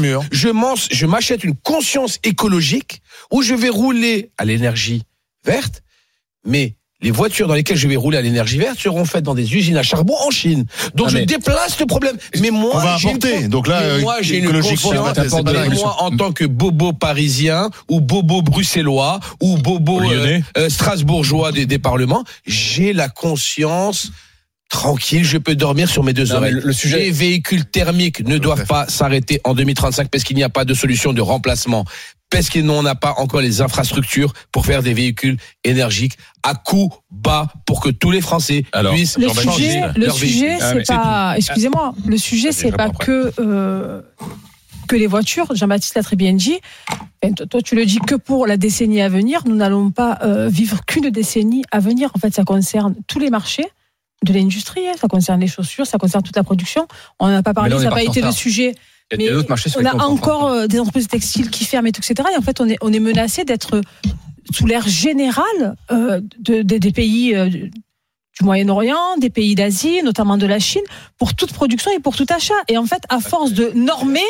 je 0.91 1.05
m'achète 1.05 1.43
une 1.43 1.55
conscience 1.55 2.19
écologique 2.23 3.01
où 3.31 3.41
je 3.41 3.55
vais 3.55 3.69
rouler 3.69 4.31
à 4.37 4.45
l'énergie 4.45 5.03
verte, 5.45 5.83
mais 6.45 6.75
les 7.01 7.11
voitures 7.11 7.47
dans 7.47 7.53
lesquelles 7.53 7.77
je 7.77 7.87
vais 7.87 7.95
rouler 7.95 8.17
à 8.17 8.21
l'énergie 8.21 8.57
verte 8.57 8.77
seront 8.77 9.05
faites 9.05 9.23
dans 9.23 9.33
des 9.35 9.55
usines 9.55 9.77
à 9.77 9.83
charbon 9.83 10.15
en 10.25 10.31
Chine. 10.31 10.65
Donc 10.95 11.07
Ah, 11.09 11.13
je 11.19 11.23
déplace 11.23 11.79
le 11.79 11.85
problème. 11.85 12.17
Mais 12.41 12.49
moi, 12.51 12.71
On 12.73 12.79
va 12.79 12.97
une 13.01 13.47
Donc 13.47 13.67
là, 13.67 13.99
moi, 13.99 14.17
j'ai 14.21 14.37
une 14.39 14.51
conscience. 14.61 14.91
moi, 14.91 15.95
en 16.03 16.11
tant 16.11 16.33
que 16.33 16.43
bobo 16.43 16.91
parisien 16.91 17.69
ou 17.87 18.01
bobo 18.01 18.41
bruxellois 18.41 19.21
ou 19.41 19.57
bobo 19.57 20.01
euh, 20.11 20.39
euh, 20.57 20.69
strasbourgeois 20.69 21.53
des, 21.53 21.65
des 21.65 21.79
parlements, 21.79 22.25
j'ai 22.45 22.91
la 22.91 23.07
conscience 23.07 24.11
tranquille, 24.69 25.23
je 25.23 25.37
peux 25.37 25.55
dormir 25.55 25.89
sur 25.89 26.03
mes 26.03 26.13
deux 26.13 26.25
Non, 26.25 26.35
oreilles. 26.35 26.53
le- 26.53 26.61
le 26.61 26.73
sujet- 26.73 26.99
Les 26.99 27.11
véhicules 27.11 27.65
thermiques 27.65 28.27
ne 28.27 28.37
doivent 28.37 28.65
pas 28.67 28.87
s'arrêter 28.87 29.39
en 29.45 29.55
2035 29.55 30.09
parce 30.09 30.23
qu'il 30.23 30.35
n'y 30.35 30.43
a 30.43 30.49
pas 30.49 30.65
de 30.65 30.73
solution 30.75 31.11
de 31.13 31.21
remplacement. 31.21 31.85
Parce 32.29 32.49
qu'on 32.49 32.83
n'a 32.83 32.95
pas 32.95 33.15
encore 33.17 33.41
les 33.41 33.61
infrastructures 33.61 34.33
pour 34.51 34.65
faire 34.65 34.83
des 34.83 34.93
véhicules 34.93 35.37
énergiques 35.63 36.17
à 36.43 36.53
coût 36.53 36.93
bas 37.09 37.47
pour 37.65 37.81
que 37.81 37.89
tous 37.89 38.11
les 38.11 38.21
Français 38.21 38.65
Alors, 38.71 38.93
puissent 38.93 39.17
Le 39.17 39.27
Jean-Baptiste, 39.27 39.51
sujet, 39.55 39.79
changer 39.81 39.99
le 39.99 40.05
leur 40.05 40.15
sujet, 40.15 40.47
véhicule. 40.47 40.57
Ah, 40.61 40.73
c'est 40.83 40.93
pas. 40.93 41.33
Excusez-moi, 41.37 41.93
le 42.05 42.17
sujet, 42.17 42.51
c'est 42.51 42.71
pas 42.71 42.89
que 42.89 43.33
euh, 43.39 44.01
que 44.87 44.95
les 44.95 45.07
voitures. 45.07 45.47
Jean-Baptiste 45.55 45.95
l'a 45.95 46.03
très 46.03 46.15
bien 46.15 46.33
dit. 46.33 46.59
Ben, 47.21 47.33
toi, 47.33 47.45
toi, 47.45 47.61
tu 47.61 47.75
le 47.75 47.85
dis 47.85 47.99
que 47.99 48.15
pour 48.15 48.47
la 48.47 48.57
décennie 48.57 49.01
à 49.01 49.09
venir. 49.09 49.41
Nous 49.45 49.55
n'allons 49.55 49.91
pas 49.91 50.19
euh, 50.23 50.49
vivre 50.49 50.85
qu'une 50.85 51.09
décennie 51.09 51.63
à 51.71 51.79
venir. 51.79 52.11
En 52.15 52.19
fait, 52.19 52.33
ça 52.33 52.43
concerne 52.43 52.95
tous 53.07 53.19
les 53.19 53.29
marchés 53.29 53.67
de 54.23 54.33
l'industrie. 54.33 54.87
hein. 54.87 54.93
Ça 54.99 55.07
concerne 55.07 55.39
les 55.39 55.47
chaussures, 55.47 55.87
ça 55.87 55.97
concerne 55.97 56.23
toute 56.23 56.35
la 56.35 56.43
production. 56.43 56.87
On 57.19 57.27
n'en 57.27 57.37
a 57.37 57.43
pas 57.43 57.53
parlé, 57.53 57.69
là, 57.71 57.75
on 57.77 57.79
ça 57.79 57.85
n'a 57.85 57.91
pas 57.91 58.03
été 58.03 58.21
le 58.21 58.31
sujet. 58.31 58.75
Il 59.17 59.21
y 59.23 59.27
a- 59.29 59.33
d'autres 59.33 59.49
marchés 59.49 59.69
sur 59.69 59.79
On 59.81 59.85
a 59.85 59.95
encore 60.03 60.47
euh, 60.47 60.67
des 60.67 60.79
entreprises 60.79 61.07
textiles 61.07 61.49
qui 61.49 61.65
ferment, 61.65 61.87
et 61.87 61.91
tout, 61.91 62.01
etc. 62.07 62.29
Et 62.33 62.37
en 62.37 62.41
fait, 62.41 62.61
on 62.61 62.67
est, 62.69 62.77
on 62.81 62.93
est 62.93 62.99
menacé 62.99 63.43
d'être 63.43 63.81
sous 64.51 64.65
l'ère 64.65 64.87
générale 64.87 65.75
euh, 65.91 66.21
de, 66.39 66.61
de- 66.61 66.77
des 66.77 66.91
pays 66.91 67.35
euh, 67.35 67.49
du 67.49 67.71
Moyen-Orient, 68.41 69.17
des 69.17 69.29
pays 69.29 69.55
d'Asie, 69.55 70.01
notamment 70.03 70.37
de 70.37 70.45
la 70.45 70.59
Chine, 70.59 70.83
pour 71.17 71.33
toute 71.35 71.51
production 71.53 71.91
et 71.91 71.99
pour 71.99 72.15
tout 72.15 72.25
achat. 72.29 72.53
Et 72.67 72.77
en 72.77 72.85
fait, 72.85 73.01
à 73.09 73.19
force 73.19 73.51
de 73.53 73.71
normer, 73.75 74.21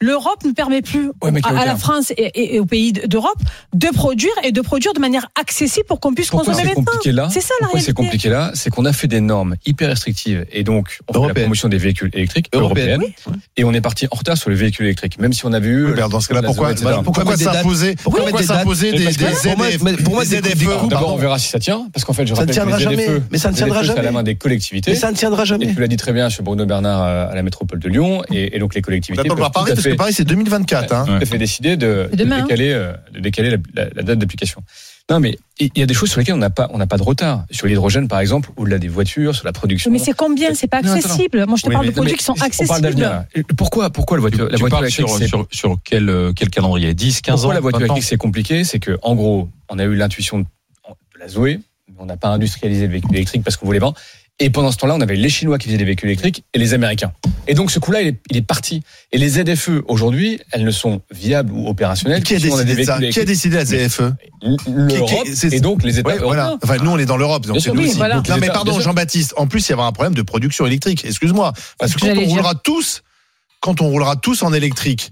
l'Europe 0.00 0.44
ne 0.44 0.52
permet 0.52 0.80
plus 0.82 1.08
Ouais, 1.22 1.32
à, 1.44 1.48
à 1.60 1.66
la. 1.66 1.76
France 1.76 2.12
et, 2.12 2.30
et- 2.34 2.54
et 2.56 2.60
aux 2.60 2.66
pays 2.66 2.92
de- 2.92 3.06
d'Europe 3.06 3.38
de 3.74 3.88
produire 3.88 4.30
et 4.44 4.52
de 4.52 4.60
produire 4.60 4.92
de 4.92 5.00
manière 5.00 5.28
accessible 5.40 5.86
pour 5.86 5.98
qu'on 6.00 6.14
puisse 6.14 6.28
Pourquoi 6.30 6.52
consommer 6.52 6.68
c'est 6.70 6.76
maintenant. 6.76 6.92
compliqué 6.92 7.12
là 7.12 7.28
C'est 7.30 7.40
ça 7.40 7.54
la 7.60 7.66
Pourquoi 7.66 7.80
c'est 7.80 7.92
compliqué 7.92 8.28
là 8.28 8.50
C'est 8.54 8.70
qu'on 8.70 8.84
a 8.84 8.92
fait 8.92 9.08
des 9.08 9.20
normes 9.20 9.56
hyper 9.66 9.88
restrictives 9.88 10.46
et 10.52 10.62
donc 10.64 10.98
on 11.08 11.22
fait 11.22 11.28
la 11.28 11.34
promotion 11.34 11.68
des 11.68 11.78
véhicules 11.78 12.10
électriques 12.12 12.48
Européennes, 12.52 13.00
européennes 13.00 13.42
et 13.56 13.64
on 13.64 13.72
est 13.72 13.80
parti 13.80 14.06
en 14.10 14.16
retard 14.16 14.36
sur 14.36 14.50
les 14.50 14.56
véhicules 14.56 14.86
électriques. 14.86 15.18
Même 15.18 15.32
si 15.32 15.44
on 15.46 15.52
avait 15.52 15.68
eu 15.68 15.92
Oui, 15.92 16.00
dans 16.10 16.20
ce 16.20 16.28
cas-là, 16.28 16.42
pourquoi, 16.42 16.74
pourquoi, 17.02 17.24
dates 17.24 17.38
s'imposer, 17.38 17.96
Pourquoi 18.02 18.22
pourquoi 18.22 18.24
mettre 18.24 18.38
des 18.38 18.44
s'imposer 18.58 18.92
des, 18.92 19.04
pour 20.04 20.14
moi- 20.14 20.24
des 20.24 20.36
Alors, 20.36 20.88
D'abord, 20.88 21.14
on 21.14 21.16
verra 21.16 21.38
si 21.38 21.48
ça 21.48 21.58
tient, 21.58 21.86
parce 21.92 22.04
qu'en 22.04 22.12
fait, 22.12 22.26
je 22.26 22.34
Ça 22.34 22.42
ne 22.44 22.52
rappelle 22.52 22.54
tiendra 22.54 22.78
que 22.78 22.84
les 22.84 22.96
jamais. 22.96 23.06
ZFE, 23.18 23.22
Mais 23.30 23.38
ça 23.38 23.50
ne 23.50 23.56
tiendra 23.56 23.82
c'est 23.82 23.90
à 23.90 23.94
la 23.94 24.02
jamais. 24.02 24.10
main 24.12 24.22
des 24.22 24.34
collectivités. 24.36 24.90
Mais 24.92 24.96
ça 24.96 25.10
ne 25.10 25.16
tiendra 25.16 25.42
Et 25.42 25.46
jamais. 25.46 25.74
tu 25.74 25.80
l'as 25.80 25.86
dit 25.88 25.96
très 25.96 26.12
bien 26.12 26.28
chez 26.28 26.42
Bruno 26.42 26.66
Bernard 26.66 27.02
euh, 27.04 27.30
à 27.30 27.34
la 27.34 27.42
métropole 27.42 27.78
de 27.80 27.88
Lyon, 27.88 28.22
et, 28.32 28.56
et 28.56 28.58
donc 28.58 28.74
les 28.74 28.82
collectivités 28.82 29.28
Que 29.92 29.96
Paris, 29.96 30.12
c'est 30.12 30.24
2024. 30.24 30.92
Hein. 30.94 31.04
tout 31.06 31.12
à 31.12 31.24
fait 31.26 31.38
décider 31.38 31.76
de, 31.76 32.08
hein. 32.12 32.16
décaler, 32.42 32.72
euh, 32.72 32.92
de 33.12 33.20
décaler 33.20 33.50
la, 33.50 33.56
la- 33.74 33.90
la 33.94 34.02
date 34.02 34.18
d'application. 34.18 34.62
Non, 35.10 35.20
mais 35.20 35.38
il 35.58 35.70
y 35.74 35.82
a 35.82 35.86
des 35.86 35.94
choses 35.94 36.10
sur 36.10 36.20
lesquelles 36.20 36.34
on 36.34 36.38
n'a 36.38 36.50
pas, 36.50 36.68
on 36.72 36.76
n'a 36.76 36.86
pas 36.86 36.98
de 36.98 37.02
retard. 37.02 37.44
Sur 37.50 37.66
l'hydrogène, 37.66 38.08
par 38.08 38.20
exemple, 38.20 38.50
au-delà 38.58 38.78
des 38.78 38.88
voitures, 38.88 39.34
sur 39.34 39.46
la 39.46 39.52
production. 39.52 39.90
Mais 39.90 39.98
c'est 39.98 40.12
combien 40.14 40.52
C'est 40.54 40.66
pas 40.66 40.82
Non, 40.82 40.92
accessible. 40.92 41.46
Moi, 41.46 41.56
je 41.56 41.62
te 41.62 41.68
Oui, 41.68 41.72
parle 41.72 41.86
mais- 41.86 41.90
de 41.92 41.96
produits 41.96 42.14
qui 42.16 42.24
sont 42.24 42.32
On 42.32 42.36
parle 42.36 42.48
accessibles. 42.48 43.26
Pourquoi, 43.56 43.88
pourquoi 43.90 44.18
la 44.18 44.20
voiture, 44.20 44.44
la 44.50 44.50
tu 44.56 44.60
voiture 44.60 44.80
électrique, 44.80 45.08
sur, 45.08 45.16
c'est- 45.18 45.26
sur, 45.28 45.46
sur 45.50 45.78
quel, 45.82 46.10
euh, 46.10 46.32
quel 46.36 46.50
calendrier? 46.50 46.92
10, 46.92 47.22
15 47.22 47.32
ans 47.32 47.36
Pourquoi 47.38 47.54
la 47.54 47.60
voiture 47.60 47.78
20 47.80 47.84
ans 47.84 47.94
électrique 47.94 48.08
c'est 48.08 48.16
compliqué 48.18 48.64
C'est 48.64 48.80
que 48.80 48.98
en 49.02 49.14
gros, 49.14 49.48
on 49.70 49.78
a 49.78 49.84
eu 49.84 49.94
l'intuition 49.94 50.40
de 50.40 50.44
la 51.18 51.28
Zoé, 51.28 51.60
mais 51.88 51.94
on 51.98 52.04
n'a 52.06 52.18
pas 52.18 52.28
industrialisé 52.28 52.86
le 52.86 52.92
véhicule 52.92 53.14
électrique 53.16 53.42
parce 53.42 53.56
qu'on 53.56 53.64
voulait 53.66 53.80
pas. 53.80 53.94
Et 54.40 54.50
pendant 54.50 54.70
ce 54.70 54.76
temps-là, 54.76 54.94
on 54.94 55.00
avait 55.00 55.16
les 55.16 55.28
Chinois 55.28 55.58
qui 55.58 55.66
faisaient 55.66 55.78
des 55.78 55.84
véhicules 55.84 56.08
électriques 56.08 56.44
et 56.54 56.58
les 56.60 56.72
Américains. 56.72 57.12
Et 57.48 57.54
donc 57.54 57.72
ce 57.72 57.80
coup-là, 57.80 58.02
il 58.02 58.08
est, 58.08 58.20
il 58.30 58.36
est 58.36 58.42
parti. 58.42 58.82
Et 59.10 59.18
les 59.18 59.30
ZFE 59.30 59.82
aujourd'hui, 59.88 60.40
elles 60.52 60.64
ne 60.64 60.70
sont 60.70 61.02
viables 61.10 61.52
ou 61.52 61.68
opérationnelles. 61.68 62.22
Qui 62.22 62.34
a 62.34 62.36
que 62.36 62.42
si 62.44 62.50
on 62.52 62.58
a 62.58 62.62
des 62.62 62.76
décidé 62.76 62.82
de 62.82 62.86
ça 62.86 62.98
Qui 63.10 63.20
a 63.20 63.24
décidé 63.24 63.56
la 63.56 63.64
ZFE. 63.64 64.12
L'Europe 64.68 65.26
et 65.50 65.60
donc 65.60 65.82
les 65.82 65.98
États 65.98 66.08
Ouais, 66.08 66.18
voilà. 66.18 66.56
Enfin, 66.62 66.76
nous, 66.76 66.90
on 66.90 66.98
est 66.98 67.06
dans 67.06 67.16
l'Europe, 67.16 67.46
donc 67.46 67.56
c'est 67.56 67.62
sûr, 67.62 67.74
nous 67.74 67.82
oui, 67.82 67.88
aussi. 67.88 67.96
voilà. 67.96 68.22
Non, 68.28 68.36
mais 68.40 68.46
pardon. 68.46 68.78
Jean-Baptiste. 68.78 69.34
En 69.36 69.48
plus, 69.48 69.68
il 69.68 69.72
y 69.72 69.74
aura 69.74 69.86
un 69.86 69.92
problème 69.92 70.14
de 70.14 70.22
production 70.22 70.66
électrique. 70.66 71.04
Excuse-moi. 71.04 71.52
Parce 71.78 71.94
que 71.94 72.00
quand 72.00 72.16
on 72.16 72.26
roulera 72.26 72.54
tous, 72.54 73.02
quand 73.60 73.80
on 73.80 73.88
roulera 73.88 74.14
tous 74.14 74.42
en 74.44 74.52
électrique, 74.52 75.10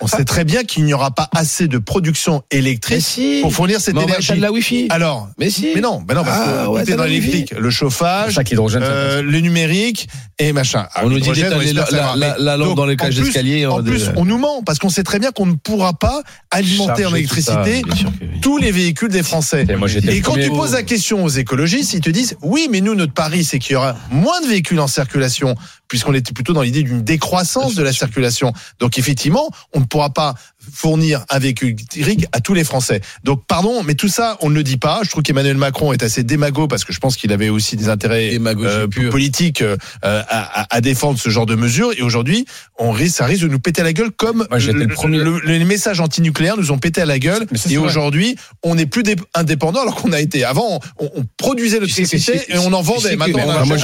on 0.00 0.06
sait 0.06 0.24
très 0.24 0.44
bien 0.44 0.62
qu'il 0.64 0.84
n'y 0.84 0.94
aura 0.94 1.10
pas 1.10 1.28
assez 1.34 1.66
de 1.66 1.78
production 1.78 2.42
électrique 2.50 3.02
si. 3.02 3.40
pour 3.42 3.52
fournir 3.52 3.80
cette 3.80 3.94
Mais 3.94 4.00
on 4.02 4.04
va 4.04 4.10
énergie. 4.10 4.26
éteindre 4.26 4.42
la 4.42 4.52
Wi-Fi. 4.52 4.86
Alors, 4.90 5.28
Mais 5.38 5.50
si. 5.50 5.68
mais 5.74 5.80
non, 5.80 6.02
mais 6.08 6.14
non, 6.14 6.22
parce 6.24 6.38
Ah, 6.40 6.44
que 6.64 6.68
ouais, 6.68 6.82
tout 6.84 6.88
est 6.88 6.92
t'as 6.92 6.96
dans 6.98 7.04
l'électrique, 7.04 7.50
le 7.58 7.70
chauffage, 7.70 8.34
ça 8.34 8.42
euh, 8.76 9.22
le 9.22 9.40
numérique 9.40 10.08
et 10.38 10.52
machin. 10.52 10.86
Ah, 10.94 11.00
On 11.04 11.10
nous 11.10 11.18
dit 11.18 11.30
d'étaler 11.30 11.72
on 11.72 12.14
la, 12.16 12.56
lampe 12.56 12.76
dans 12.76 12.86
les 12.86 12.96
cages 12.96 13.16
d'escalier. 13.16 13.66
En 13.66 13.80
de- 13.82 13.90
plus, 13.90 14.10
on 14.16 14.24
nous 14.24 14.38
ment 14.38 14.62
parce 14.64 14.78
qu'on 14.78 14.88
sait 14.88 15.02
très 15.02 15.18
bien 15.18 15.32
qu'on 15.32 15.46
ne 15.46 15.54
pourra 15.54 15.92
pas 15.94 16.22
alimenter 16.50 17.04
en 17.04 17.08
charger 17.10 17.16
électricité 17.18 17.82
oui. 17.84 18.28
tous 18.40 18.58
les 18.58 18.70
véhicules 18.70 19.08
des 19.10 19.22
Français. 19.24 19.66
Et 19.68 19.74
moi, 19.76 19.88
Et 20.08 20.20
quand 20.20 20.34
tu 20.34 20.50
poses 20.50 20.74
la 20.74 20.82
question 20.84 21.24
aux 21.24 21.28
écologistes, 21.28 21.92
ils 21.94 22.00
te 22.00 22.10
disent 22.10 22.36
oui, 22.42 22.68
mais 22.70 22.80
nous, 22.80 22.94
notre 22.94 23.12
pari, 23.14 23.42
c'est 23.44 23.58
qu'il 23.58 23.72
y 23.72 23.76
aura 23.76 23.96
moins 24.10 24.40
de 24.42 24.46
véhicules 24.46 24.78
en 24.80 24.86
circulation, 24.86 25.56
puisqu'on 25.88 26.14
était 26.14 26.32
plutôt 26.32 26.52
dans 26.52 26.62
l'idée 26.62 26.82
d'une 26.82 27.02
décroissance 27.02 27.74
de 27.74 27.82
la 27.82 27.92
circulation. 27.92 28.52
Donc, 28.78 28.98
effectivement, 28.98 29.50
on 29.72 29.80
ne 29.80 29.84
pourra 29.84 30.10
pas 30.10 30.34
fournir 30.72 31.24
un 31.30 31.38
véhicule 31.38 31.74
électrique 31.94 32.26
à 32.32 32.40
tous 32.40 32.54
les 32.54 32.64
Français. 32.64 33.00
Donc, 33.24 33.44
pardon, 33.46 33.82
mais 33.82 33.94
tout 33.94 34.08
ça, 34.08 34.36
on 34.40 34.50
ne 34.50 34.54
le 34.54 34.62
dit 34.62 34.76
pas. 34.76 35.00
Je 35.04 35.10
trouve 35.10 35.22
qu'Emmanuel 35.22 35.56
Macron 35.56 35.92
est 35.92 36.02
assez 36.02 36.22
démago 36.24 36.68
parce 36.68 36.84
que 36.84 36.92
je 36.92 37.00
pense 37.00 37.16
qu'il 37.16 37.32
avait 37.32 37.48
aussi 37.48 37.76
des 37.76 37.88
intérêts 37.88 38.38
euh, 38.38 38.86
politiques 39.10 39.62
euh, 39.62 39.76
à, 40.02 40.62
à- 40.62 40.76
à 40.76 40.80
défendre 40.80 41.18
ce 41.18 41.30
genre 41.30 41.46
de 41.46 41.54
mesures. 41.54 41.90
Et 41.96 42.02
aujourd'hui, 42.02 42.44
on 42.78 42.90
risque, 42.90 43.16
ça 43.16 43.26
risque 43.26 43.42
de 43.42 43.48
nous 43.48 43.58
péter 43.58 43.80
à 43.80 43.84
la 43.84 43.92
gueule 43.92 44.10
comme 44.10 44.46
Moi, 44.50 44.58
j'étais 44.58 44.78
le 44.78 44.88
premier. 44.88 45.18
le- 45.18 45.40
les 45.44 45.64
messages 45.64 46.00
antinucléaires 46.00 46.56
nous 46.56 46.70
ont 46.72 46.78
pété 46.78 47.00
à 47.00 47.06
la 47.06 47.18
gueule. 47.18 47.46
Ça, 47.54 47.70
et 47.70 47.78
aujourd'hui, 47.78 48.36
on 48.62 48.74
n'est 48.74 48.86
plus 48.86 49.02
dé- 49.02 49.16
indépendant 49.34 49.82
alors 49.82 49.94
qu'on 49.96 50.12
a 50.12 50.20
été. 50.20 50.44
Avant, 50.44 50.80
on, 50.98 51.10
on 51.16 51.24
produisait 51.36 51.80
l'électricité 51.80 52.40
et 52.48 52.58
on 52.58 52.72
en 52.72 52.82
vendait. 52.82 53.16
Maintenant, 53.16 53.42
on 53.42 53.46
moi, 53.46 53.54
Alors, 53.54 53.66
moi, 53.66 53.76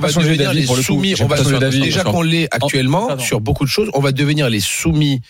va 0.00 0.08
devenir 0.22 0.52
les 0.52 0.66
le 0.66 0.82
soumis. 0.82 1.14
Déjà 1.82 2.04
qu'on 2.04 2.22
l'est 2.22 2.48
actuellement 2.50 3.18
sur 3.18 3.40
beaucoup 3.40 3.64
de 3.64 3.70
choses, 3.70 3.88
on 3.94 4.00
va 4.00 4.12
devenir 4.12 4.48
les 4.50 4.60
soumis 4.60 5.20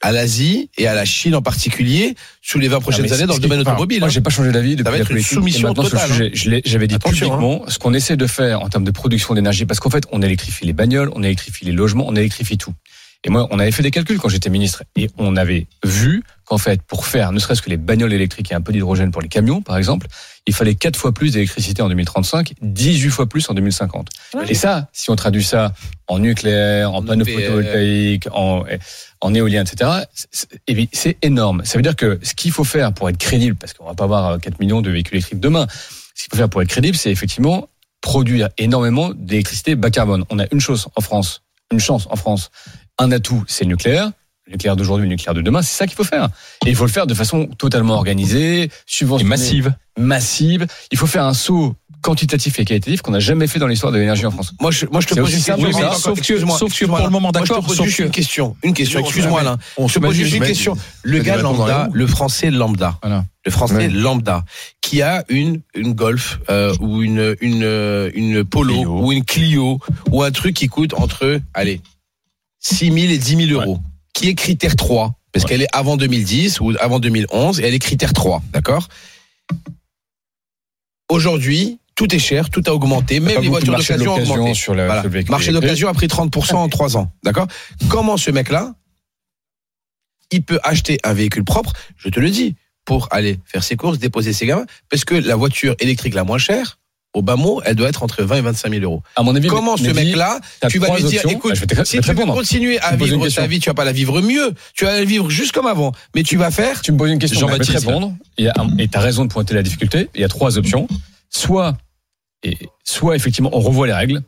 à 0.00 0.12
l'Asie 0.12 0.70
et 0.78 0.86
à 0.86 0.94
la 0.94 1.04
Chine 1.04 1.34
en 1.34 1.42
particulier 1.42 2.14
sous 2.40 2.58
les 2.58 2.68
20 2.68 2.80
prochaines 2.80 3.06
Ah, 3.10 3.14
années 3.14 3.26
dans 3.26 3.34
le 3.34 3.40
domaine 3.40 3.60
automobile. 3.60 3.98
Moi, 3.98 4.08
hein. 4.08 4.10
j'ai 4.10 4.20
pas 4.20 4.30
changé 4.30 4.52
d'avis 4.52 4.76
depuis 4.76 4.98
la 4.98 4.98
une 5.10 5.22
soumission 5.22 5.74
totale, 5.74 6.08
sujet, 6.08 6.30
je 6.34 6.50
l'ai- 6.50 6.62
j'avais 6.64 6.86
dit 6.86 6.94
Attention, 6.94 7.26
hein. 7.26 7.36
publiquement 7.36 7.64
ce 7.68 7.78
qu'on 7.78 7.94
essaie 7.94 8.16
de 8.16 8.26
faire 8.26 8.62
en 8.62 8.68
termes 8.68 8.84
de 8.84 8.90
production 8.92 9.34
d'énergie, 9.34 9.66
parce 9.66 9.80
qu'en 9.80 9.90
fait, 9.90 10.04
on 10.12 10.22
électrifie 10.22 10.64
les 10.66 10.72
bagnoles, 10.72 11.10
on 11.14 11.22
électrifie 11.22 11.64
les 11.64 11.72
logements, 11.72 12.06
on 12.06 12.14
électrifie 12.14 12.58
tout. 12.58 12.74
Et 13.24 13.30
moi, 13.30 13.48
on 13.50 13.58
avait 13.58 13.72
fait 13.72 13.82
des 13.82 13.90
calculs 13.90 14.18
quand 14.18 14.28
j'étais 14.28 14.48
ministre 14.48 14.84
et 14.94 15.10
on 15.18 15.34
avait 15.36 15.66
vu 15.84 16.22
qu'en 16.44 16.56
fait, 16.56 16.80
pour 16.82 17.04
faire 17.04 17.32
ne 17.32 17.40
serait-ce 17.40 17.60
que 17.60 17.68
les 17.68 17.76
bagnoles 17.76 18.12
électriques 18.12 18.52
et 18.52 18.54
un 18.54 18.60
peu 18.60 18.72
d'hydrogène 18.72 19.10
pour 19.10 19.20
les 19.20 19.28
camions, 19.28 19.60
par 19.60 19.76
exemple, 19.76 20.06
il 20.46 20.54
fallait 20.54 20.76
4 20.76 20.96
fois 20.96 21.12
plus 21.12 21.32
d'électricité 21.32 21.82
en 21.82 21.88
2035, 21.88 22.54
18 22.62 23.10
fois 23.10 23.26
plus 23.28 23.50
en 23.50 23.54
2050. 23.54 24.08
Ouais. 24.34 24.44
Et 24.48 24.54
ça, 24.54 24.88
si 24.92 25.10
on 25.10 25.16
traduit 25.16 25.42
ça 25.42 25.72
en 26.06 26.20
nucléaire, 26.20 26.92
en 26.92 26.98
En 26.98 27.02
panneaux 27.02 27.24
photovoltaïques, 27.24 28.28
en, 28.32 28.62
en 29.20 29.34
éolien, 29.34 29.64
etc., 29.64 29.90
c'est- 30.14 30.28
c'est 30.68 30.88
c'est 30.92 31.18
énorme. 31.22 31.62
Ça 31.64 31.76
veut 31.76 31.82
dire 31.82 31.96
que 31.96 32.20
ce 32.22 32.34
qu'il 32.34 32.52
faut 32.52 32.64
faire 32.64 32.92
pour 32.94 33.08
être 33.08 33.18
crédible, 33.18 33.56
parce 33.56 33.72
qu'on 33.72 33.84
va 33.86 33.94
pas 33.94 34.04
avoir 34.04 34.40
4 34.40 34.60
millions 34.60 34.80
de 34.80 34.90
véhicules 34.90 35.16
électriques 35.16 35.40
demain, 35.40 35.66
ce 36.14 36.22
qu'il 36.22 36.30
faut 36.30 36.36
faire 36.36 36.48
pour 36.48 36.62
être 36.62 36.68
crédible, 36.68 36.96
c'est 36.96 37.10
effectivement 37.10 37.68
produire 38.00 38.48
énormément 38.58 39.10
d'électricité 39.16 39.74
bas 39.74 39.90
carbone. 39.90 40.24
On 40.30 40.38
a 40.38 40.44
une 40.52 40.60
chose 40.60 40.86
en 40.94 41.00
France, 41.00 41.42
une 41.72 41.80
chance 41.80 42.06
en 42.10 42.16
France, 42.16 42.50
un 42.98 43.12
atout, 43.12 43.44
c'est 43.46 43.64
le 43.64 43.70
nucléaire. 43.70 44.10
Le 44.46 44.52
nucléaire 44.52 44.76
d'aujourd'hui, 44.76 45.04
le 45.06 45.10
nucléaire 45.10 45.34
de 45.34 45.42
demain, 45.42 45.60
c'est 45.62 45.76
ça 45.76 45.86
qu'il 45.86 45.96
faut 45.96 46.04
faire. 46.04 46.28
Et 46.64 46.70
il 46.70 46.74
faut 46.74 46.86
le 46.86 46.90
faire 46.90 47.06
de 47.06 47.14
façon 47.14 47.46
totalement 47.58 47.94
organisée, 47.94 48.62
Et 48.64 48.70
subventionnée, 48.86 49.28
massive. 49.28 49.74
massive. 49.98 50.66
Il 50.90 50.96
faut 50.98 51.06
faire 51.06 51.24
un 51.24 51.34
saut 51.34 51.74
quantitatif 52.00 52.58
et 52.60 52.64
qualitatif 52.64 53.02
qu'on 53.02 53.10
n'a 53.10 53.18
jamais 53.18 53.46
fait 53.48 53.58
dans 53.58 53.66
l'histoire 53.66 53.92
de 53.92 53.98
l'énergie 53.98 54.24
en 54.24 54.30
France. 54.30 54.54
Moi, 54.60 54.70
je, 54.70 54.86
moi, 54.86 55.00
je 55.02 55.08
te 55.08 55.14
pose 55.14 55.30
une 55.34 55.42
question. 55.42 55.56
Oui, 55.58 55.72
sauf 55.98 56.14
que, 56.14 56.18
Excuse-moi, 56.20 56.56
sauf 56.58 56.78
que 56.78 56.84
pour 56.86 56.96
le 56.98 57.10
moment, 57.10 57.30
Moi, 57.34 57.42
je 57.44 57.48
te 57.48 57.54
d'accord, 57.58 57.74
sauf 57.74 57.84
juste 57.86 57.98
que 57.98 58.02
une 58.04 58.10
question. 58.10 58.56
Une 58.62 58.72
question. 58.72 59.00
Excuse-moi, 59.00 59.40
Alain. 59.40 59.58
On 59.76 59.86
te 59.88 59.98
pose 59.98 60.14
juste 60.14 60.34
une 60.34 60.42
question. 60.44 60.76
Le 61.02 61.18
gars 61.18 61.36
lambda, 61.36 61.88
le 61.92 62.06
français 62.06 62.50
lambda, 62.50 62.98
Voilà. 63.02 63.24
le 63.44 63.50
français 63.50 63.88
lambda, 63.90 64.44
qui 64.80 65.02
a 65.02 65.24
une 65.28 65.60
une 65.74 65.92
Golf 65.92 66.38
euh, 66.48 66.72
ou 66.80 67.02
une 67.02 67.36
une 67.42 68.10
une 68.14 68.44
Polo 68.44 68.74
Clio. 68.74 69.00
ou 69.04 69.12
une 69.12 69.24
Clio 69.24 69.78
ou 70.10 70.22
un 70.22 70.30
truc 70.30 70.54
qui 70.54 70.68
coûte 70.68 70.94
entre 70.94 71.40
allez 71.52 71.80
6 72.60 72.92
000 72.92 72.96
et 73.12 73.18
10 73.18 73.46
000 73.48 73.60
euros, 73.60 73.78
qui 74.14 74.28
est 74.28 74.34
critère 74.34 74.76
3 74.76 75.14
parce 75.32 75.44
qu'elle 75.44 75.62
est 75.62 75.68
avant 75.72 75.96
2010 75.96 76.60
ou 76.60 76.72
avant 76.80 76.98
2011 76.98 77.60
et 77.60 77.64
elle 77.64 77.74
est 77.74 77.78
critère 77.78 78.12
3, 78.12 78.42
d'accord? 78.52 78.88
Aujourd'hui, 81.10 81.78
tout 81.94 82.14
est 82.14 82.18
cher, 82.18 82.50
tout 82.50 82.62
a 82.66 82.70
augmenté, 82.70 83.20
même 83.20 83.40
les 83.40 83.48
voitures 83.48 83.76
d'occasion 83.76 84.14
ont 84.14 84.22
augmenté. 84.22 84.54
sur 84.54 84.74
le, 84.74 84.86
Voilà. 84.86 85.04
Marché 85.28 85.52
d'occasion 85.52 85.88
a 85.88 85.94
pris 85.94 86.06
30% 86.06 86.54
en 86.54 86.68
3 86.68 86.96
ans. 86.96 87.12
D'accord? 87.24 87.46
Comment 87.88 88.16
ce 88.16 88.30
mec-là, 88.30 88.74
il 90.30 90.42
peut 90.42 90.60
acheter 90.62 90.98
un 91.04 91.14
véhicule 91.14 91.44
propre, 91.44 91.72
je 91.96 92.08
te 92.08 92.20
le 92.20 92.30
dis, 92.30 92.56
pour 92.84 93.08
aller 93.10 93.38
faire 93.44 93.64
ses 93.64 93.76
courses, 93.76 93.98
déposer 93.98 94.32
ses 94.32 94.46
gamins, 94.46 94.66
parce 94.90 95.04
que 95.04 95.14
la 95.14 95.36
voiture 95.36 95.74
électrique 95.80 96.14
la 96.14 96.24
moins 96.24 96.38
chère, 96.38 96.77
au 97.14 97.22
bas 97.22 97.36
mot, 97.36 97.60
elle 97.64 97.74
doit 97.74 97.88
être 97.88 98.02
entre 98.02 98.22
20 98.22 98.36
et 98.36 98.40
25 98.42 98.70
000 98.70 98.84
euros. 98.84 99.02
À 99.16 99.22
mon 99.22 99.34
avis, 99.34 99.48
Comment 99.48 99.76
ce 99.76 99.90
mec-là, 99.90 100.38
t'as 100.60 100.68
tu 100.68 100.78
vas 100.78 100.94
lui 100.96 101.04
dire, 101.04 101.20
options. 101.24 101.30
écoute, 101.30 101.84
si 101.84 102.00
tu 102.00 102.12
veux 102.12 102.26
continuer 102.26 102.78
à 102.80 102.96
vivre 102.96 103.28
ta 103.28 103.46
vie, 103.46 103.60
tu 103.60 103.70
vas 103.70 103.74
pas 103.74 103.84
la 103.84 103.92
vivre 103.92 104.20
mieux, 104.20 104.52
tu 104.74 104.84
vas 104.84 104.92
la 104.92 105.04
vivre 105.04 105.30
juste 105.30 105.52
comme 105.52 105.66
avant, 105.66 105.92
mais 106.14 106.22
tu 106.22 106.36
vas 106.36 106.50
faire 106.50 106.80
Tu 106.82 106.92
me 106.92 106.98
poses 106.98 107.10
une 107.10 107.18
question, 107.18 107.48
je 107.48 107.52
vais 107.52 107.58
te 107.58 107.64
Jean-Baptiste. 107.64 107.86
répondre. 107.86 108.14
Et 108.36 108.88
tu 108.88 108.98
as 108.98 109.00
raison 109.00 109.24
de 109.24 109.30
pointer 109.32 109.54
la 109.54 109.62
difficulté. 109.62 110.10
Il 110.14 110.20
y 110.20 110.24
a 110.24 110.28
trois 110.28 110.58
options. 110.58 110.86
Soit, 111.30 111.76
et, 112.42 112.56
soit 112.84 113.16
effectivement, 113.16 113.50
on 113.52 113.60
revoit 113.60 113.86
les 113.86 113.92
règles. 113.92 114.22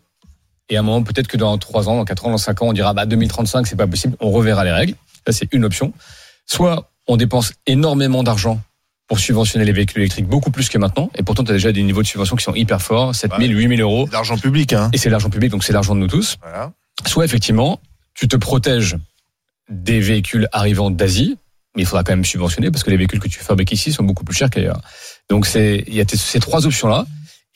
Et 0.70 0.76
à 0.76 0.80
un 0.80 0.82
moment, 0.82 1.02
peut-être 1.02 1.26
que 1.26 1.36
dans 1.36 1.58
3 1.58 1.88
ans, 1.88 1.96
dans 1.96 2.04
4 2.04 2.26
ans, 2.26 2.30
dans 2.30 2.38
5 2.38 2.62
ans, 2.62 2.68
on 2.68 2.72
dira, 2.72 2.94
bah, 2.94 3.04
2035, 3.04 3.66
c'est 3.66 3.74
pas 3.76 3.88
possible. 3.88 4.16
On 4.20 4.30
reverra 4.30 4.64
les 4.64 4.70
règles. 4.70 4.94
Ça, 5.26 5.32
c'est 5.32 5.52
une 5.52 5.64
option. 5.64 5.92
Soit, 6.46 6.90
on 7.08 7.16
dépense 7.16 7.52
énormément 7.66 8.22
d'argent 8.22 8.60
pour 9.10 9.18
subventionner 9.18 9.64
les 9.64 9.72
véhicules 9.72 10.02
électriques, 10.02 10.28
beaucoup 10.28 10.52
plus 10.52 10.68
que 10.68 10.78
maintenant. 10.78 11.10
Et 11.16 11.24
pourtant, 11.24 11.42
tu 11.42 11.50
as 11.50 11.54
déjà 11.54 11.72
des 11.72 11.82
niveaux 11.82 12.00
de 12.00 12.06
subvention 12.06 12.36
qui 12.36 12.44
sont 12.44 12.54
hyper 12.54 12.80
forts, 12.80 13.12
7 13.12 13.32
000, 13.40 13.50
8 13.50 13.76
000 13.78 13.80
euros. 13.80 14.04
C'est 14.06 14.12
d'argent 14.12 14.38
public, 14.38 14.72
hein. 14.72 14.88
Et 14.92 14.98
c'est 14.98 15.10
l'argent 15.10 15.30
public, 15.30 15.50
donc 15.50 15.64
c'est 15.64 15.72
l'argent 15.72 15.96
de 15.96 16.00
nous 16.00 16.06
tous. 16.06 16.36
Voilà. 16.40 16.70
Soit 17.06 17.24
effectivement, 17.24 17.80
tu 18.14 18.28
te 18.28 18.36
protèges 18.36 18.96
des 19.68 19.98
véhicules 19.98 20.48
arrivant 20.52 20.92
d'Asie, 20.92 21.36
mais 21.74 21.82
il 21.82 21.86
faudra 21.86 22.04
quand 22.04 22.12
même 22.12 22.24
subventionner 22.24 22.70
parce 22.70 22.84
que 22.84 22.90
les 22.90 22.96
véhicules 22.96 23.18
que 23.18 23.26
tu 23.26 23.40
fabriques 23.40 23.72
ici 23.72 23.92
sont 23.92 24.04
beaucoup 24.04 24.22
plus 24.22 24.36
chers 24.36 24.48
qu'ailleurs. 24.48 24.80
Donc 25.28 25.44
c'est 25.44 25.82
il 25.88 25.94
y 25.94 26.00
a 26.00 26.04
ces 26.06 26.38
trois 26.38 26.64
options 26.64 26.86
là. 26.86 27.04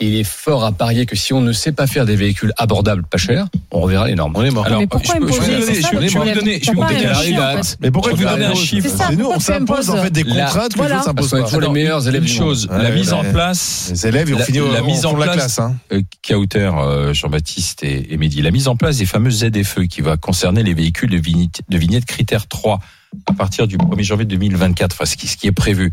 Et 0.01 0.09
il 0.09 0.17
est 0.17 0.25
fort 0.25 0.65
à 0.65 0.73
parier 0.73 1.07
que 1.07 1.15
si 1.15 1.33
on 1.33 1.41
ne 1.41 1.53
sait 1.53 1.71
pas 1.71 1.87
faire 1.87 2.05
des 2.05 2.17
véhicules 2.17 2.53
abordables 2.57 3.05
pas 3.05 3.17
chers, 3.17 3.47
on 3.71 3.81
reverra 3.81 4.09
les 4.09 4.17
normes. 4.17 4.33
On 4.35 4.43
est 4.43 4.51
mort. 4.51 4.67
Alors, 4.67 4.81
mais 4.81 4.89
pourquoi 4.89 5.15
je 5.15 5.21
peux- 5.21 5.29
je 5.29 5.33
vais 5.33 5.39
vous 5.39 5.61
donner- 5.61 5.81
ça 5.83 5.89
je 5.93 5.97
vais 5.99 6.07
vous 6.09 6.25
donner- 6.35 6.59
je 6.61 6.67
vais 6.67 6.75
vous 6.75 6.81
pas 6.81 6.89
donner 6.89 7.07
en 7.07 7.39
date. 7.55 7.65
fait. 7.67 7.77
Mais 7.81 7.91
pourquoi 7.93 8.11
Je 8.11 8.17
vais 8.17 8.25
vous 8.25 8.31
donner 8.31 8.45
un 8.47 8.55
chiffre. 8.57 8.89
C'est 8.89 9.15
nous, 9.17 9.27
on 9.27 9.39
s'impose 9.39 9.91
en 9.91 10.03
fait 10.03 10.11
des 10.11 10.25
contraintes 10.25 10.73
que 10.73 10.79
Voilà. 10.79 11.01
est 11.01 11.15
pas. 11.15 11.61
les 11.61 11.69
meilleurs 11.69 12.09
élèves 12.09 12.23
Une 12.23 12.29
chose, 12.29 12.69
la 12.73 12.91
mise 12.91 13.13
en 13.13 13.23
place 13.23 13.91
Les 13.93 14.07
élèves, 14.09 14.29
ils 14.31 14.35
ont 14.35 14.39
La- 14.39 14.45
fini 14.45 14.59
la 14.73 14.83
mise 14.83 15.07
en 15.07 15.13
de 15.13 15.19
la 15.21 15.25
place- 15.27 15.37
classe. 15.37 15.59
Hein. 15.61 15.77
euh, 15.93 16.03
Kauter, 16.27 16.59
euh, 16.77 17.15
Jean-Baptiste 17.15 17.85
et, 17.85 18.17
Mehdi, 18.17 18.43
la 18.43 18.51
mise 18.51 18.67
en 18.67 18.75
place 18.75 18.97
des 18.99 19.07
fameuses 19.07 19.45
ZFE 19.45 19.87
qui 19.87 20.01
va 20.01 20.17
concerner 20.17 20.65
les 20.65 20.75
véhicules 20.75 21.11
de 21.11 21.19
vignette, 21.19 21.61
de 21.69 21.79
vignette 21.79 22.05
critère 22.05 22.49
3 22.49 22.81
à 23.27 23.33
partir 23.33 23.69
du 23.69 23.77
1er 23.79 24.03
janvier 24.03 24.25
2024, 24.25 24.93
enfin 24.97 25.05
ce 25.05 25.17
qui, 25.17 25.29
ce 25.29 25.37
qui 25.37 25.47
est 25.47 25.53
prévu. 25.53 25.93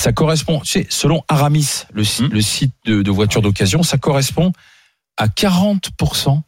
Ça 0.00 0.12
correspond, 0.14 0.60
tu 0.60 0.70
sais, 0.70 0.86
selon 0.88 1.22
Aramis, 1.28 1.82
le, 1.92 2.04
si- 2.04 2.26
le 2.28 2.40
site 2.40 2.72
de, 2.86 3.02
de 3.02 3.10
voitures 3.10 3.42
d'occasion, 3.42 3.82
ça 3.82 3.98
correspond 3.98 4.50
à 5.18 5.26
40% 5.28 6.40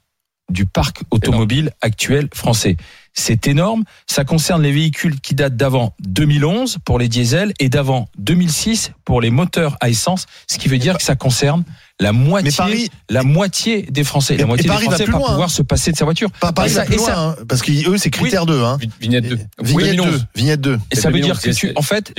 du 0.50 0.66
parc 0.66 1.02
automobile 1.10 1.70
actuel 1.80 2.28
français. 2.34 2.76
C'est 3.14 3.46
énorme. 3.46 3.84
Ça 4.06 4.24
concerne 4.24 4.62
les 4.62 4.72
véhicules 4.72 5.20
qui 5.20 5.34
datent 5.34 5.56
d'avant 5.56 5.94
2011 6.00 6.78
pour 6.84 6.98
les 6.98 7.08
diesels 7.08 7.52
et 7.58 7.68
d'avant 7.68 8.08
2006 8.18 8.92
pour 9.04 9.20
les 9.20 9.30
moteurs 9.30 9.76
à 9.80 9.88
essence, 9.90 10.26
ce 10.50 10.58
qui 10.58 10.68
veut 10.68 10.78
dire 10.78 10.96
que 10.96 11.02
ça 11.02 11.14
concerne 11.14 11.64
la 12.00 12.12
moitié, 12.12 12.50
Mais 12.50 12.56
Paris, 12.56 12.90
la 13.10 13.22
moitié 13.22 13.82
des 13.82 14.02
Français. 14.02 14.34
Et- 14.34 14.38
La 14.38 14.46
moitié 14.46 14.64
et 14.64 14.68
des 14.68 14.74
Paris 14.74 14.84
va 14.86 14.90
Français 14.92 15.04
plus 15.04 15.12
va 15.12 15.18
loin, 15.18 15.28
pouvoir 15.28 15.48
hein. 15.48 15.52
se 15.52 15.62
passer 15.62 15.92
de 15.92 15.96
sa 15.96 16.04
voiture. 16.04 16.30
pas 16.32 16.52
Paris 16.52 16.70
Et 16.70 16.74
va 16.74 16.84
ça- 16.86 16.92
et 16.92 16.96
loin, 16.96 17.06
ça- 17.06 17.18
hein, 17.20 17.36
parce 17.48 17.62
qu'eux, 17.62 17.98
c'est 17.98 18.10
critère 18.10 18.46
2. 18.46 18.62
Hein. 18.64 18.78
Vignette 19.00 19.28
2. 19.28 19.38
Vignette 19.62 19.96
2. 19.96 20.20
Vignette 20.34 20.60
2. 20.60 20.78
Et 20.90 20.96
ça 20.96 21.08
veut 21.10 21.20
2011, 21.20 21.38
dire 21.40 21.40
que 21.52 21.56
tu, 21.56 21.72
en 21.76 21.82
fait, 21.82 22.12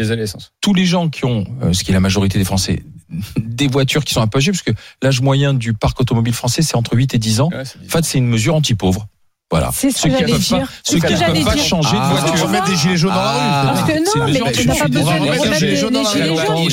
tous 0.62 0.74
les 0.74 0.86
gens 0.86 1.10
qui 1.10 1.26
ont, 1.26 1.46
euh, 1.64 1.74
ce 1.74 1.84
qui 1.84 1.92
est 1.92 1.94
la 1.94 2.00
majorité 2.00 2.38
des 2.38 2.46
Français, 2.46 2.84
des 3.68 3.72
voitures 3.74 4.04
qui 4.04 4.14
sont 4.14 4.22
un 4.22 4.28
peu 4.28 4.38
âgées, 4.40 4.52
parce 4.52 4.64
que 4.64 4.72
l'âge 5.02 5.22
moyen 5.22 5.54
du 5.54 5.74
parc 5.74 6.00
automobile 6.02 6.34
français, 6.34 6.62
c'est 6.62 6.76
entre 6.76 6.96
8 6.96 7.14
et 7.14 7.18
10 7.18 7.42
ans. 7.42 7.50
Ouais, 7.52 7.60
En 7.62 7.90
fait, 7.90 8.04
c'est 8.06 8.18
une 8.18 8.28
mesure 8.28 8.56
anti-pauvre. 8.56 9.08
Voilà. 9.52 9.70
C'est 9.72 9.92
ce 9.92 10.00
Ceux 10.00 10.10
que 10.10 10.14
qui 10.16 10.20
j'allais 10.22 10.34
dire. 10.40 10.42
ceux 10.42 10.58
C'est 10.84 10.96
qui 10.96 11.02
ce 11.02 11.06
que 11.08 11.14
ne 11.14 11.18
j'allais 11.20 11.34
peuvent 11.36 11.44
pas 11.46 11.54
dire. 11.54 11.64
changer 11.64 11.92
de 11.92 11.98
Ah, 12.02 12.10
On 12.10 12.14
va 12.16 12.22
voiture. 12.22 12.46
remettre 12.48 12.66
des 12.72 12.76
gilets 12.76 12.98
jaunes 12.98 13.12
dans 13.14 13.24
la 13.24 13.32
rue. 13.34 13.68
Parce 13.68 13.82
que 13.84 13.98
non, 14.20 14.26
mais 14.26 14.34
gens 14.40 14.46
on 14.48 14.52
qui 14.52 14.66
n'a 14.68 14.74
sont- 14.74 14.80
pas 14.80 14.88
besoin 14.88 15.16
de 15.20 15.20
remettre 15.30 15.44
des 15.52 15.56
gilets 15.60 15.76
jaunes 15.76 15.94
dans 15.94 16.02
la 16.02 16.12
gilets 16.12 16.30
rue. 16.30 16.70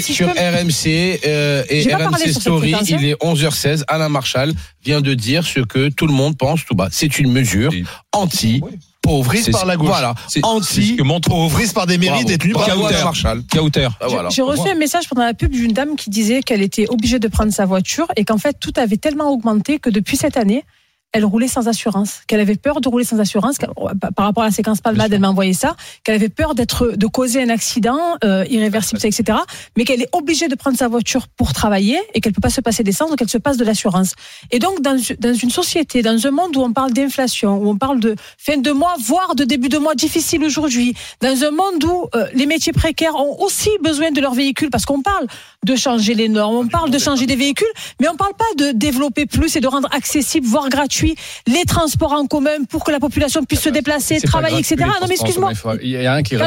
Sur 0.00 0.28
RMC, 0.28 1.20
euh, 1.26 1.62
et 1.68 1.94
RMC 1.94 2.32
Story, 2.32 2.74
hein. 2.74 2.80
il 2.88 3.04
est 3.04 3.16
11h16. 3.22 3.84
Alain 3.88 4.08
Marshall 4.08 4.52
vient 4.84 5.00
de 5.00 5.14
dire 5.14 5.44
ce 5.44 5.60
que 5.60 5.88
tout 5.88 6.06
le 6.06 6.12
monde 6.12 6.36
pense 6.36 6.64
tout 6.64 6.74
bas. 6.74 6.88
C'est 6.90 7.18
une 7.18 7.30
mesure 7.32 7.70
Oui. 7.70 7.84
anti 8.12 8.60
pauvre 9.02 9.28
Prise 9.28 9.48
par 9.50 9.66
la 9.66 9.76
gauche. 9.76 9.88
Voilà, 9.88 10.14
anti 10.42 10.96
que 10.96 11.02
montre 11.02 11.30
Prise 11.50 11.72
par 11.72 11.86
des 11.86 11.98
mairies 11.98 12.24
Bravo. 12.24 12.28
détenues 12.28 12.52
par 12.52 12.66
Kauter. 12.66 13.04
Marshall. 13.04 13.42
Kauter. 13.50 13.88
Voilà. 14.08 14.28
J'ai 14.30 14.42
reçu 14.42 14.68
un 14.68 14.74
message 14.74 15.08
pendant 15.08 15.24
la 15.24 15.34
pub 15.34 15.50
d'une 15.52 15.72
dame 15.72 15.96
qui 15.96 16.10
disait 16.10 16.42
qu'elle 16.42 16.62
était 16.62 16.86
obligée 16.88 17.18
de 17.18 17.28
prendre 17.28 17.52
sa 17.52 17.66
voiture 17.66 18.06
et 18.16 18.24
qu'en 18.24 18.38
fait 18.38 18.56
tout 18.58 18.72
avait 18.76 18.96
tellement 18.96 19.30
augmenté 19.30 19.78
que 19.78 19.90
depuis 19.90 20.16
cette 20.16 20.36
année, 20.36 20.64
elle 21.12 21.24
roulait 21.24 21.48
sans 21.48 21.66
assurance, 21.68 22.20
qu'elle 22.26 22.40
avait 22.40 22.54
peur 22.56 22.80
de 22.80 22.88
rouler 22.88 23.04
sans 23.04 23.18
assurance 23.18 23.58
qu'elle- 23.58 23.70
par 24.14 24.26
rapport 24.26 24.44
à 24.44 24.46
la 24.46 24.52
séquence 24.52 24.80
Palmade, 24.80 25.12
elle 25.12 25.20
m'a 25.20 25.28
envoyé 25.30 25.52
ça, 25.52 25.74
qu'elle 26.04 26.14
avait 26.14 26.28
peur 26.28 26.54
d'être 26.54 26.92
de 26.96 27.06
causer 27.06 27.42
un 27.42 27.48
accident 27.48 27.98
euh, 28.24 28.44
irréversible, 28.48 29.00
etc. 29.04 29.38
Mais 29.76 29.84
qu'elle 29.84 30.02
est 30.02 30.08
obligée 30.12 30.46
de 30.48 30.54
prendre 30.54 30.76
sa 30.76 30.88
voiture 30.88 31.26
pour 31.28 31.52
travailler 31.52 31.98
et 32.14 32.20
qu'elle 32.20 32.32
peut 32.32 32.40
pas 32.40 32.50
se 32.50 32.60
passer 32.60 32.84
d'essence, 32.84 33.10
donc 33.10 33.20
elle 33.20 33.28
se 33.28 33.38
passe 33.38 33.56
de 33.56 33.64
l'assurance. 33.64 34.14
Et 34.52 34.58
donc 34.60 34.82
dans, 34.82 35.00
dans 35.18 35.34
une 35.34 35.50
société, 35.50 36.02
dans 36.02 36.26
un 36.26 36.30
monde 36.30 36.56
où 36.56 36.60
on 36.60 36.72
parle 36.72 36.92
d'inflation, 36.92 37.56
où 37.58 37.68
on 37.68 37.76
parle 37.76 37.98
de 38.00 38.14
fin 38.38 38.56
de 38.58 38.70
mois, 38.70 38.94
voire 39.04 39.34
de 39.34 39.44
début 39.44 39.68
de 39.68 39.78
mois 39.78 39.94
difficile 39.96 40.44
aujourd'hui, 40.44 40.94
dans 41.20 41.44
un 41.44 41.50
monde 41.50 41.82
où 41.84 42.08
euh, 42.14 42.26
les 42.34 42.46
métiers 42.46 42.72
précaires 42.72 43.16
ont 43.16 43.42
aussi 43.42 43.70
besoin 43.82 44.12
de 44.12 44.20
leurs 44.20 44.34
véhicules, 44.34 44.70
parce 44.70 44.84
qu'on 44.84 45.02
parle 45.02 45.26
de 45.66 45.76
changer 45.76 46.14
les 46.14 46.28
normes, 46.28 46.56
on 46.56 46.68
parle 46.68 46.90
de 46.90 46.98
changer 46.98 47.26
des 47.26 47.36
véhicules, 47.36 47.66
mais 48.00 48.08
on 48.08 48.16
parle 48.16 48.32
pas 48.34 48.44
de 48.56 48.72
développer 48.72 49.26
plus 49.26 49.56
et 49.56 49.60
de 49.60 49.66
rendre 49.66 49.88
accessible, 49.92 50.46
voire 50.46 50.70
gratuit, 50.70 51.16
les 51.46 51.64
transports 51.64 52.12
en 52.12 52.26
commun 52.26 52.64
pour 52.68 52.82
que 52.82 52.90
la 52.90 52.98
population 52.98 53.44
puisse 53.44 53.60
se 53.60 53.68
déplacer, 53.68 54.20
travailler, 54.20 54.60
etc. 54.60 54.76
Non 55.00 55.06
mais 55.06 55.14
excuse-moi. 55.14 55.52
Quand 55.54 55.76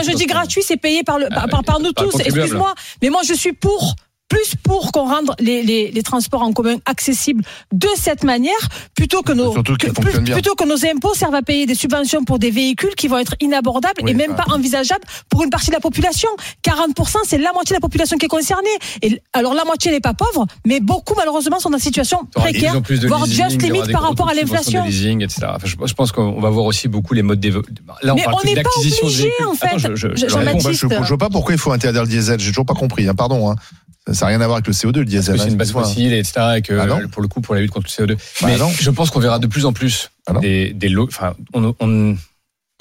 je 0.04 0.16
dis 0.16 0.26
gratuit, 0.26 0.64
c'est 0.64 0.78
payé 0.78 1.04
par, 1.04 1.20
le, 1.20 1.30
par, 1.30 1.44
Ah, 1.44 1.48
par, 1.48 1.64
par 1.64 1.80
nous 1.80 1.92
tous. 1.92 2.20
Excuse-moi, 2.20 2.74
mais 3.02 3.10
moi 3.10 3.22
je 3.28 3.34
suis 3.34 3.54
pour 3.54 3.96
plus 4.30 4.56
pour 4.64 4.92
qu'on 4.92 5.08
rende 5.08 5.32
les, 5.40 5.62
les, 5.64 5.92
les 5.92 6.02
transports 6.04 6.42
en 6.42 6.54
commun 6.54 6.78
accessibles 6.86 7.44
de 7.72 7.88
cette 7.96 8.24
manière 8.24 8.54
plutôt 8.96 9.22
que 9.22 9.32
nos 9.32 9.52
que- 9.54 10.32
plutôt 10.34 10.56
que 10.56 10.64
nos 10.66 10.86
impôts 10.86 11.14
servent 11.14 11.36
à 11.36 11.42
payer 11.44 11.66
des 11.66 11.76
subventions 11.76 12.24
pour 12.24 12.40
des 12.40 12.50
véhicules 12.50 12.96
qui 12.96 13.08
vont 13.08 13.20
être 13.20 13.36
inabordables 13.42 14.02
Oui, 14.04 14.12
et 14.12 14.14
même 14.14 14.34
ah. 14.38 14.44
pas 14.44 14.54
envisageables 14.56 15.04
pour 15.30 15.44
une 15.44 15.50
partie 15.50 15.68
de 15.70 15.74
la 15.76 15.80
population. 15.80 16.30
40% 16.68 17.18
c'est 17.26 17.38
la 17.38 17.52
moitié 17.54 17.74
de 17.74 17.78
la 17.78 17.82
population 17.82 18.18
qui 18.18 18.26
est 18.26 18.30
concernée. 18.30 18.70
Et 19.02 19.22
alors 19.34 19.54
la 19.54 19.66
moitié 19.66 19.92
n'est 19.92 20.00
pas 20.00 20.14
pauvre, 20.16 20.48
mais 20.66 20.80
beaucoup 20.80 21.14
malheureusement 21.16 21.60
sont 21.60 21.70
dans 21.70 21.78
une 21.78 21.84
situation 21.84 22.20
précaire, 22.34 22.72
plus 22.72 22.78
en 22.78 22.82
plus 22.82 23.00
de 23.02 23.08
voire 23.08 23.26
leasing, 23.26 23.50
just 23.50 23.62
limite 23.62 23.92
par 23.92 24.02
rapport 24.04 24.30
à 24.30 24.34
l'inflation. 24.34 24.82
de 24.84 24.88
leasing, 24.88 25.22
etc. 25.24 25.42
Enfin, 25.56 25.68
je, 25.68 25.76
je 25.86 25.94
pense 25.94 26.12
qu'on 26.12 26.40
va 26.40 26.50
voir 26.50 26.66
aussi 26.66 26.88
beaucoup 26.88 27.14
les 27.14 27.22
modes 27.22 27.40
d'évo- 27.40 27.62
Là, 28.02 28.14
on 28.14 28.16
Mais 28.16 28.24
parle 28.24 28.36
on 28.36 28.40
plus 28.40 28.54
n'est 28.56 28.64
pas 28.64 28.70
obligé, 28.80 29.32
en 29.48 29.54
fait. 29.54 29.68
Attends, 29.68 29.78
je, 29.78 29.96
je, 29.96 30.08
je 30.08 30.16
Je- 30.16 30.24
le 30.24 30.30
Jean-Baptiste, 30.30 30.82
réponds. 30.82 30.96
Moi, 30.96 31.02
je, 31.02 31.04
je 31.04 31.10
vois 31.10 31.18
pas 31.18 31.30
pourquoi 31.30 31.54
il 31.54 31.60
faut 31.60 31.72
interdire 31.72 32.02
le 32.02 32.08
diesel. 32.08 32.40
J'ai 32.40 32.50
toujours 32.50 32.66
pas 32.66 32.74
compris. 32.74 33.08
Hein, 33.08 33.14
pardon. 33.16 33.52
Hein. 33.52 33.56
Ça 34.12 34.26
n'a 34.26 34.30
rien 34.32 34.42
à 34.42 34.46
voir 34.48 34.58
avec 34.58 34.68
le 34.68 34.74
CO2, 34.74 35.00
le 35.00 35.06
diesel. 35.06 35.36
que 35.36 35.40
c'est 35.42 35.48
hein, 35.48 35.52
une 35.52 35.56
base 35.58 35.72
fossile, 35.72 36.12
etc. 36.14 36.34
Et 36.58 36.62
que 36.62 36.74
Ah 36.78 36.86
non. 36.86 37.00
euh, 37.00 37.08
pour 37.08 37.22
le 37.22 37.28
coup, 37.30 37.40
pour 37.40 37.56
la 37.56 37.62
lutte 37.62 37.72
contre 37.72 37.88
le 37.98 38.06
CO2. 38.06 38.16
Bah 38.16 38.48
Mais 38.48 38.58
non. 38.58 38.70
je 38.70 38.90
pense 38.90 39.10
qu'on 39.12 39.20
verra 39.22 39.40
de 39.40 39.48
plus 39.48 39.66
en 39.66 39.72
plus 39.74 40.10
Ah 40.28 40.34
des, 40.34 40.74
des 40.74 40.90
lots. 40.90 41.08
Enfin, 41.08 41.36
on, 41.54 41.74
on, 41.80 42.18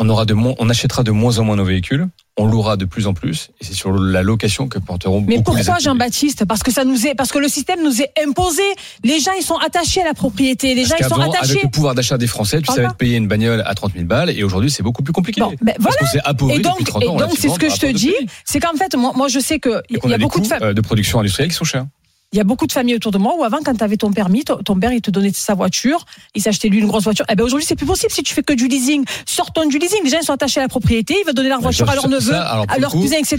on 0.00 0.08
aura 0.08 0.24
de 0.24 0.34
moins, 0.34 0.54
on 0.58 0.68
achètera 0.68 1.02
de 1.04 1.12
moins 1.12 1.38
en 1.38 1.44
moins 1.44 1.56
nos 1.56 1.64
véhicules. 1.64 2.08
On 2.38 2.46
louera 2.46 2.78
de 2.78 2.86
plus 2.86 3.06
en 3.06 3.12
plus. 3.12 3.50
Et 3.60 3.64
c'est 3.64 3.74
sur 3.74 3.92
la 3.92 4.22
location 4.22 4.66
que 4.66 4.78
porteront 4.78 5.20
Mais 5.20 5.36
beaucoup 5.36 5.54
pourquoi. 5.54 5.78
Jean-Baptiste 5.78 6.46
Parce 6.46 6.62
que 6.62 6.70
ça 6.72 6.84
nous 6.84 7.06
est, 7.06 7.14
parce 7.14 7.30
que 7.30 7.38
le 7.38 7.48
système 7.48 7.82
nous 7.84 8.00
est 8.00 8.10
imposé. 8.26 8.62
Les 9.04 9.20
gens 9.20 9.32
ils 9.38 9.44
sont 9.44 9.56
attachés 9.56 10.00
à 10.00 10.04
la 10.06 10.14
propriété. 10.14 10.74
Les 10.74 10.84
gens 10.84 10.94
Parce 10.98 11.10
ils 11.10 11.14
sont 11.14 11.20
attachés. 11.20 11.50
avec 11.52 11.62
le 11.64 11.68
pouvoir 11.68 11.94
d'achat 11.94 12.16
des 12.16 12.26
Français, 12.26 12.62
tu 12.62 12.72
savais 12.72 12.88
te 12.88 12.94
payer 12.94 13.16
une 13.18 13.28
bagnole 13.28 13.62
à 13.66 13.74
30 13.74 13.92
000 13.92 14.06
balles, 14.06 14.30
et 14.30 14.42
aujourd'hui, 14.44 14.70
c'est 14.70 14.82
beaucoup 14.82 15.02
plus 15.02 15.12
compliqué. 15.12 15.42
Bon, 15.42 15.52
ben 15.60 15.74
Parce 15.82 15.96
voilà. 15.98 16.10
s'est 16.10 16.20
appauvri 16.24 16.56
Et 16.56 16.60
donc, 16.60 16.82
30 16.82 17.02
et 17.02 17.08
ans. 17.08 17.16
donc 17.16 17.32
c'est 17.38 17.50
ce 17.50 17.58
que 17.58 17.68
je 17.68 17.76
te 17.76 17.86
dis, 17.92 18.14
c'est 18.46 18.60
qu'en 18.60 18.76
fait, 18.78 18.94
moi, 18.96 19.12
moi 19.14 19.28
je 19.28 19.38
sais 19.38 19.58
que 19.58 19.82
il 19.90 19.98
y 20.10 20.14
a 20.14 20.18
beaucoup 20.18 20.40
de 20.40 20.48
coûts 20.48 20.54
euh, 20.62 20.72
de 20.72 20.80
production 20.80 21.20
industrielle 21.20 21.50
qui 21.50 21.56
sont 21.56 21.64
chers. 21.64 21.84
Il 22.34 22.38
y 22.38 22.40
a 22.40 22.44
beaucoup 22.44 22.66
de 22.66 22.72
familles 22.72 22.94
autour 22.94 23.12
de 23.12 23.18
moi 23.18 23.34
où 23.38 23.44
avant, 23.44 23.58
quand 23.62 23.74
tu 23.76 23.84
avais 23.84 23.98
ton 23.98 24.10
permis, 24.10 24.42
ton, 24.42 24.56
ton 24.56 24.74
père, 24.80 24.90
il 24.90 25.02
te 25.02 25.10
donnait 25.10 25.30
sa 25.34 25.52
voiture, 25.54 26.06
il 26.34 26.40
s'achetait 26.40 26.68
lui 26.68 26.78
une 26.78 26.86
grosse 26.86 27.04
voiture. 27.04 27.26
Eh 27.30 27.34
ben 27.34 27.44
aujourd'hui, 27.44 27.66
c'est 27.66 27.76
plus 27.76 27.84
possible 27.84 28.10
si 28.10 28.22
tu 28.22 28.32
fais 28.32 28.42
que 28.42 28.54
du 28.54 28.68
leasing. 28.68 29.04
Sortons 29.26 29.66
du 29.68 29.78
leasing. 29.78 29.98
Les 30.02 30.08
gens, 30.08 30.16
ils 30.22 30.24
sont 30.24 30.32
attachés 30.32 30.60
à 30.60 30.62
la 30.62 30.68
propriété, 30.68 31.14
ils 31.20 31.26
veulent 31.26 31.34
donner 31.34 31.50
leur 31.50 31.60
voiture 31.60 31.86
à 31.90 31.94
leurs 31.94 32.08
neveux, 32.08 32.32
à 32.34 32.78
leurs 32.78 32.90
cousins, 32.92 33.18
etc. 33.18 33.36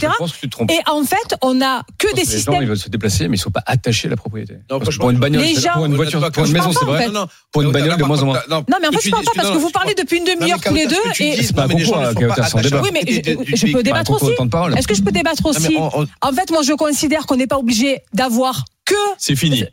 Et 0.69 0.79
en 0.91 1.03
fait, 1.03 1.35
on 1.41 1.59
a 1.59 1.81
que 1.97 2.05
des 2.05 2.11
que 2.13 2.17
les 2.17 2.23
gens, 2.25 2.29
systèmes. 2.31 2.61
ils 2.61 2.67
veulent 2.67 2.77
se 2.77 2.89
déplacer, 2.89 3.27
mais 3.27 3.37
ils 3.37 3.39
sont 3.39 3.49
pas 3.49 3.63
attachés 3.65 4.09
à 4.09 4.11
la 4.11 4.15
propriété. 4.15 4.53
Non, 4.53 4.77
Parce 4.77 4.81
que 4.81 4.83
franchement, 4.85 5.01
pour 5.05 5.09
une 5.09 5.17
bagnole, 5.17 5.43
pour 5.73 5.85
une 5.85 5.95
voiture, 5.95 6.31
pour 6.31 6.45
une 6.45 6.51
maison, 6.51 6.65
parle 6.65 6.75
c'est 6.77 6.85
vrai. 6.85 7.01
fait. 7.05 7.07
Non, 7.07 7.21
non. 7.21 7.27
Pour 7.51 7.61
une 7.63 7.71
bagnole 7.71 7.97
de 7.97 8.03
moins 8.03 8.21
en 8.21 8.25
moins. 8.27 8.39
Non, 8.47 8.63
mais 8.79 8.87
en 8.89 8.91
fait, 8.91 8.99
je 9.05 9.09
parle 9.09 9.23
tu 9.23 9.29
pas 9.31 9.41
parce 9.41 9.49
que 9.55 9.57
vous 9.57 9.71
parlez 9.71 9.95
parle- 9.95 10.05
depuis 10.05 10.17
une 10.19 10.25
demi-heure 10.25 10.61
tous 10.61 10.73
les 10.75 10.85
deux 10.85 10.95
C'est 11.15 11.55
pas 11.55 11.67
ne. 11.67 11.73
Oui, 11.73 12.89
mais 12.93 13.01
je- 13.55 13.71
peux 13.73 13.81
débattre 13.81 14.11
aussi. 14.11 14.33
Est-ce 14.77 14.87
que 14.87 14.93
je 14.93 15.01
peux 15.01 15.11
débattre 15.11 15.43
aussi 15.47 15.75
En 16.21 16.31
fait, 16.31 16.51
moi, 16.51 16.61
je 16.61 16.73
considère 16.73 17.25
qu'on 17.25 17.37
n'est 17.37 17.47
pas 17.47 17.57
obligé 17.57 17.97
d'avoir 18.13 18.65
que. 18.85 18.95
C'est 19.17 19.35
fini. 19.35 19.63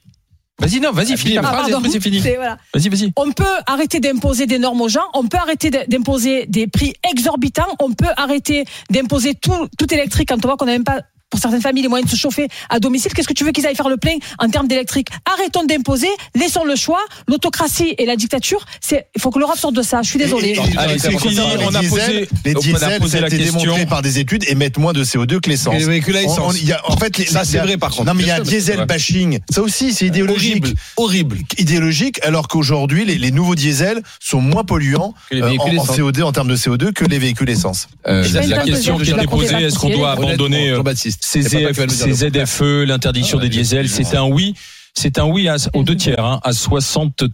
Vas-y, 0.59 0.79
non, 0.79 0.93
vas-y, 0.93 1.17
finis 1.17 1.37
ta 1.37 1.41
Ah, 1.41 1.43
phrase 1.45 1.69
et 1.69 1.73
pardon. 1.73 1.77
après 1.79 1.89
c'est 1.91 2.01
fini. 2.01 2.21
Voilà. 2.21 2.59
Vas-y, 2.75 2.89
vas-y. 2.91 3.13
On 3.17 3.33
peut 3.33 3.45
arrêter 3.67 3.99
d'imposer 3.99 4.47
des 4.47 4.59
normes 4.59 4.83
aux 4.83 4.89
gens, 4.91 5.07
on 5.15 5.27
peut 5.27 5.39
arrêter 5.39 5.71
d'imposer 5.71 6.45
des 6.47 6.67
prix 6.67 6.93
exorbitants, 7.11 7.75
on 7.81 7.93
peut 7.95 8.11
arrêter 8.19 8.65
d'imposer 8.91 9.35
tout, 9.35 9.69
tout 9.79 9.93
électrique 9.95 10.29
quand 10.29 10.45
on 10.45 10.49
voit 10.49 10.57
qu'on 10.59 10.67
n'a 10.67 10.73
même 10.73 10.85
pas, 10.85 11.01
pour 11.31 11.41
certaines 11.41 11.61
familles, 11.63 11.83
les 11.83 11.89
moyens 11.89 12.11
de 12.11 12.15
se 12.17 12.21
chauffer 12.21 12.49
à 12.69 12.81
domicile. 12.81 13.13
Qu'est-ce 13.15 13.29
que 13.29 13.33
tu 13.33 13.45
veux 13.45 13.53
qu'ils 13.53 13.67
aillent 13.67 13.77
faire 13.77 13.89
le 13.89 13.97
plein 13.97 14.17
en 14.39 14.49
termes 14.49 14.67
d'électrique 14.67 15.09
Arrêtons 15.33 15.65
d'imposer, 15.65 16.09
laissons 16.35 16.65
le 16.65 16.75
choix. 16.75 16.99
L'autocratie 17.29 17.95
et 17.99 18.05
la 18.07 18.17
dictature, 18.17 18.65
c'est, 18.81 19.07
il 19.15 19.21
faut 19.23 19.31
que 19.31 19.39
l'Europe 19.39 19.57
sorte 19.59 19.75
de 19.75 19.83
ça. 19.83 20.03
Je 20.03 20.09
suis 20.11 20.19
désolée. 20.19 20.59
Allez, 20.77 20.99
c'est 20.99 21.17
fini. 21.19 21.35
Les 21.37 21.41
On 21.65 21.75
a 21.75 21.81
diesels, 21.81 21.89
posé, 21.91 22.29
les 22.45 22.55
on 22.57 22.59
a 22.59 22.61
diesels, 22.63 22.99
posé 23.01 23.11
ça 23.13 23.19
a 23.19 23.21
la 23.21 23.27
été 23.29 23.39
démontré 23.39 23.67
question. 23.69 23.87
par 23.87 24.03
des 24.03 24.19
études 24.19 24.45
émettent 24.49 24.79
moins 24.79 24.93
de 24.93 25.05
CO2 25.05 25.41
que 25.41 25.49
l'essence. 25.49 25.75
Les 25.75 25.85
véhicules 25.85 26.17
à 26.17 26.21
On- 26.21 26.25
essence. 26.25 26.55
on- 26.55 26.57
il 26.57 26.67
y 26.67 26.73
a- 26.73 26.81
en 26.91 26.97
fait, 26.97 27.17
les- 27.17 27.27
Ça, 27.27 27.45
c'est 27.45 27.59
vrai, 27.59 27.77
par 27.77 27.91
contre. 27.91 28.07
Non, 28.07 28.15
mais 28.15 28.25
il 28.25 28.29
y 28.29 28.31
a 28.33 28.37
un 28.37 28.41
diesel 28.41 28.85
bashing. 28.87 29.39
Ça 29.51 29.63
aussi, 29.63 29.93
c'est 29.93 30.07
idéologique. 30.07 30.65
Horrible. 30.65 30.79
Horrible. 30.97 31.39
Idéologique, 31.59 32.19
alors 32.25 32.49
qu'aujourd'hui, 32.49 33.05
les, 33.05 33.19
les 33.19 33.31
nouveaux 33.31 33.55
diesels 33.55 34.03
sont 34.19 34.41
moins 34.41 34.65
polluants 34.65 35.15
euh, 35.33 35.57
en, 35.59 35.63
en 35.63 35.67
essence. 35.71 35.97
CO2 35.97 36.23
en 36.23 36.33
termes 36.33 36.49
de 36.49 36.57
CO2 36.57 36.93
que 36.93 37.05
les 37.05 37.19
véhicules 37.19 37.49
essence. 37.51 37.89
Euh, 38.09 38.27
la 38.49 38.65
question 38.65 38.99
qui 38.99 39.11
était 39.11 39.27
posée, 39.27 39.55
est-ce 39.55 39.79
qu'on 39.79 39.91
doit 39.91 40.11
abandonner 40.13 40.71
euh, 40.71 40.77
Jean-Baptiste. 40.77 41.20
Ces. 41.21 41.43
ZFE, 41.43 42.85
l'interdiction 42.85 43.39
Ah, 43.39 43.43
des 43.43 43.49
diesels 43.49 43.89
C'est 43.89 44.17
un 44.17 44.25
oui. 44.25 44.55
C'est 44.95 45.19
un 45.19 45.25
oui 45.25 45.49
à, 45.49 45.57
aux 45.73 45.85
deux 45.85 45.97
tiers, 45.97 46.25
hein, 46.25 46.41
à 46.43 46.51
63%. 46.51 47.31